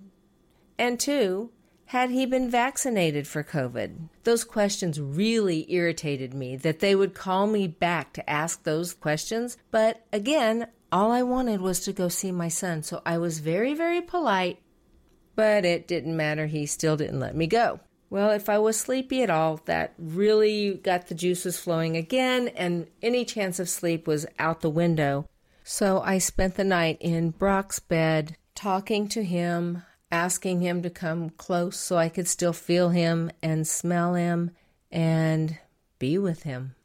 And 0.77 0.99
two, 0.99 1.51
had 1.85 2.09
he 2.09 2.25
been 2.25 2.49
vaccinated 2.49 3.27
for 3.27 3.43
COVID? 3.43 4.09
Those 4.23 4.43
questions 4.43 4.99
really 4.99 5.71
irritated 5.71 6.33
me 6.33 6.55
that 6.57 6.79
they 6.79 6.95
would 6.95 7.13
call 7.13 7.47
me 7.47 7.67
back 7.67 8.11
to 8.13 8.29
ask 8.29 8.63
those 8.63 8.93
questions. 8.93 9.57
But 9.71 10.05
again, 10.11 10.67
all 10.91 11.11
I 11.11 11.23
wanted 11.23 11.61
was 11.61 11.79
to 11.81 11.93
go 11.93 12.09
see 12.09 12.31
my 12.31 12.47
son. 12.47 12.83
So 12.83 13.01
I 13.05 13.17
was 13.17 13.39
very, 13.39 13.73
very 13.73 14.01
polite, 14.01 14.59
but 15.35 15.63
it 15.65 15.87
didn't 15.87 16.17
matter. 16.17 16.47
He 16.47 16.65
still 16.65 16.97
didn't 16.97 17.19
let 17.19 17.35
me 17.35 17.47
go. 17.47 17.79
Well, 18.09 18.31
if 18.31 18.49
I 18.49 18.59
was 18.59 18.77
sleepy 18.77 19.23
at 19.23 19.29
all, 19.29 19.61
that 19.65 19.93
really 19.97 20.75
got 20.75 21.07
the 21.07 21.15
juices 21.15 21.57
flowing 21.57 21.97
again, 21.97 22.49
and 22.49 22.87
any 23.01 23.25
chance 23.25 23.59
of 23.59 23.67
sleep 23.67 24.07
was 24.07 24.25
out 24.37 24.61
the 24.61 24.69
window. 24.69 25.27
So 25.67 25.99
I 26.01 26.19
spent 26.19 26.55
the 26.55 26.63
night 26.63 26.99
in 27.01 27.31
Brock's 27.31 27.79
bed, 27.79 28.37
talking 28.53 29.07
to 29.09 29.23
him, 29.23 29.81
asking 30.11 30.61
him 30.61 30.83
to 30.83 30.91
come 30.91 31.31
close 31.31 31.75
so 31.75 31.97
I 31.97 32.07
could 32.07 32.27
still 32.27 32.53
feel 32.53 32.89
him 32.89 33.31
and 33.41 33.67
smell 33.67 34.13
him 34.13 34.51
and 34.91 35.57
be 35.97 36.19
with 36.19 36.43
him. 36.43 36.75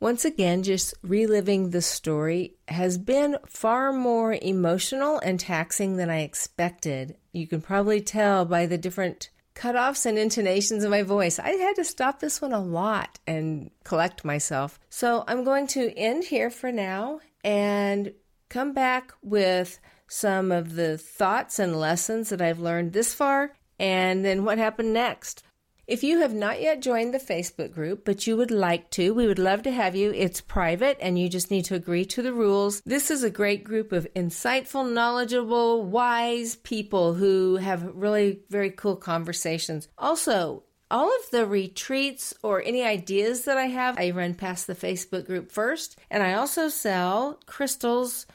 Once 0.00 0.24
again, 0.24 0.62
just 0.62 0.94
reliving 1.02 1.70
the 1.70 1.82
story 1.82 2.54
has 2.68 2.96
been 2.96 3.36
far 3.46 3.92
more 3.92 4.32
emotional 4.40 5.18
and 5.18 5.38
taxing 5.38 5.98
than 5.98 6.08
I 6.08 6.20
expected. 6.20 7.18
You 7.32 7.46
can 7.46 7.60
probably 7.60 8.00
tell 8.00 8.46
by 8.46 8.64
the 8.64 8.78
different 8.78 9.28
cutoffs 9.54 10.06
and 10.06 10.18
intonations 10.18 10.84
of 10.84 10.90
my 10.90 11.02
voice. 11.02 11.38
I 11.38 11.50
had 11.50 11.76
to 11.76 11.84
stop 11.84 12.20
this 12.20 12.40
one 12.40 12.54
a 12.54 12.60
lot 12.60 13.18
and 13.26 13.70
collect 13.84 14.24
myself. 14.24 14.78
So 14.88 15.24
I'm 15.28 15.44
going 15.44 15.66
to 15.68 15.94
end 15.98 16.24
here 16.24 16.48
for 16.48 16.72
now 16.72 17.20
and 17.46 18.12
come 18.48 18.72
back 18.72 19.12
with 19.22 19.78
some 20.08 20.50
of 20.50 20.74
the 20.74 20.98
thoughts 20.98 21.60
and 21.60 21.78
lessons 21.78 22.28
that 22.30 22.42
I've 22.42 22.58
learned 22.58 22.92
this 22.92 23.14
far 23.14 23.52
and 23.78 24.24
then 24.24 24.44
what 24.44 24.58
happened 24.58 24.92
next. 24.92 25.44
If 25.86 26.02
you 26.02 26.18
have 26.18 26.34
not 26.34 26.60
yet 26.60 26.82
joined 26.82 27.14
the 27.14 27.18
Facebook 27.18 27.72
group, 27.72 28.04
but 28.04 28.26
you 28.26 28.36
would 28.36 28.50
like 28.50 28.90
to, 28.90 29.14
we 29.14 29.28
would 29.28 29.38
love 29.38 29.62
to 29.62 29.70
have 29.70 29.94
you. 29.94 30.10
It's 30.12 30.40
private 30.40 30.98
and 31.00 31.16
you 31.16 31.28
just 31.28 31.52
need 31.52 31.66
to 31.66 31.76
agree 31.76 32.04
to 32.06 32.22
the 32.22 32.32
rules. 32.32 32.80
This 32.80 33.08
is 33.08 33.22
a 33.22 33.30
great 33.30 33.62
group 33.62 33.92
of 33.92 34.08
insightful, 34.16 34.92
knowledgeable, 34.92 35.84
wise 35.84 36.56
people 36.56 37.14
who 37.14 37.56
have 37.56 37.94
really 37.94 38.40
very 38.50 38.72
cool 38.72 38.96
conversations. 38.96 39.86
Also, 39.96 40.64
all 40.90 41.08
of 41.08 41.30
the 41.30 41.46
retreats 41.46 42.34
or 42.42 42.62
any 42.62 42.82
ideas 42.82 43.44
that 43.44 43.56
I 43.56 43.66
have, 43.66 43.98
I 43.98 44.10
run 44.10 44.34
past 44.34 44.66
the 44.66 44.74
Facebook 44.74 45.26
group 45.26 45.50
first. 45.50 45.98
And 46.10 46.22
I 46.22 46.34
also 46.34 46.68
sell 46.68 47.40
crystals, 47.46 48.26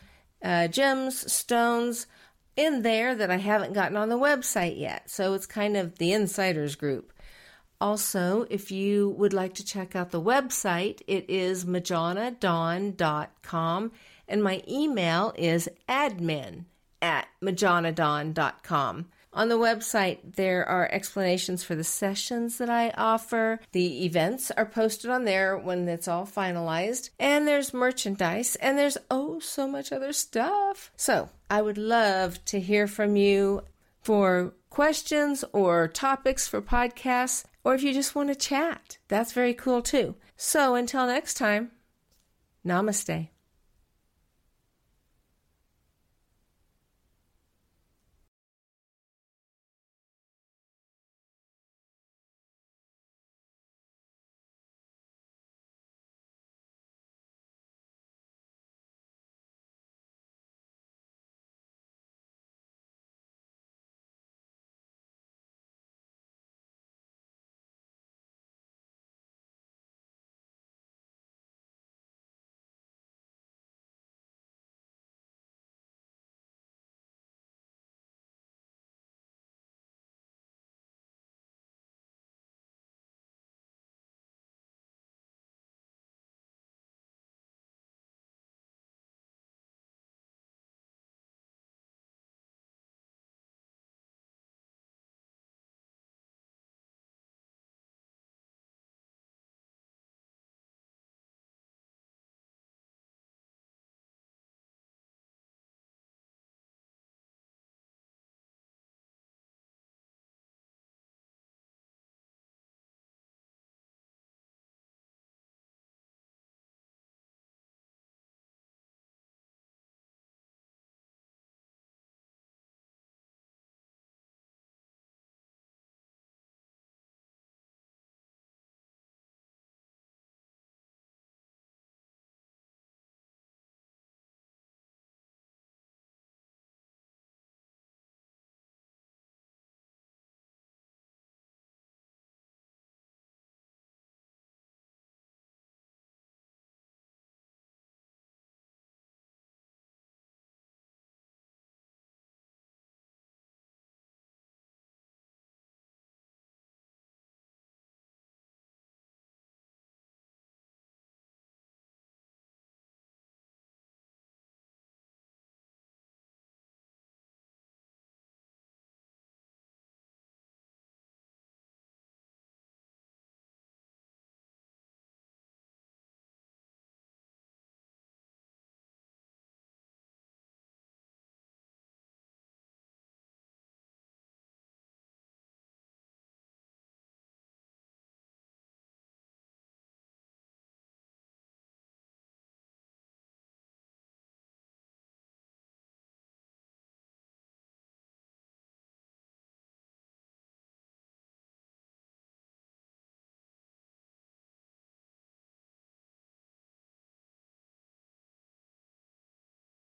uh, 0.43 0.67
gems, 0.67 1.31
stones 1.31 2.07
in 2.55 2.81
there 2.81 3.13
that 3.15 3.31
I 3.31 3.37
haven't 3.37 3.73
gotten 3.73 3.97
on 3.97 4.09
the 4.09 4.17
website 4.17 4.77
yet. 4.77 5.09
So 5.09 5.33
it's 5.33 5.45
kind 5.45 5.77
of 5.77 5.97
the 5.97 6.11
insiders 6.11 6.75
group. 6.75 7.13
Also, 7.79 8.45
if 8.49 8.71
you 8.71 9.09
would 9.17 9.33
like 9.33 9.53
to 9.55 9.65
check 9.65 9.95
out 9.95 10.11
the 10.11 10.21
website, 10.21 11.01
it 11.07 11.25
is 11.29 11.65
majanadawn.com 11.65 13.91
and 14.27 14.43
my 14.43 14.61
email 14.67 15.33
is 15.35 15.67
admin 15.89 16.65
at 17.01 17.27
majanadawn.com. 17.43 19.07
On 19.33 19.47
the 19.47 19.57
website, 19.57 20.35
there 20.35 20.67
are 20.67 20.91
explanations 20.91 21.63
for 21.63 21.73
the 21.73 21.85
sessions 21.85 22.57
that 22.57 22.69
I 22.69 22.89
offer. 22.97 23.61
The 23.71 24.05
events 24.05 24.51
are 24.51 24.65
posted 24.65 25.09
on 25.09 25.23
there 25.23 25.57
when 25.57 25.87
it's 25.87 26.07
all 26.07 26.25
finalized. 26.25 27.11
And 27.17 27.47
there's 27.47 27.73
merchandise, 27.73 28.57
and 28.57 28.77
there's 28.77 28.97
oh, 29.09 29.39
so 29.39 29.67
much 29.67 29.93
other 29.93 30.11
stuff. 30.11 30.91
So 30.97 31.29
I 31.49 31.61
would 31.61 31.77
love 31.77 32.43
to 32.45 32.59
hear 32.59 32.87
from 32.87 33.15
you 33.15 33.61
for 34.01 34.53
questions 34.69 35.45
or 35.53 35.87
topics 35.87 36.47
for 36.47 36.61
podcasts, 36.61 37.45
or 37.63 37.73
if 37.73 37.83
you 37.83 37.93
just 37.93 38.15
want 38.15 38.29
to 38.29 38.35
chat. 38.35 38.97
That's 39.07 39.31
very 39.31 39.53
cool 39.53 39.81
too. 39.81 40.15
So 40.35 40.75
until 40.75 41.05
next 41.05 41.35
time, 41.35 41.71
namaste. 42.65 43.30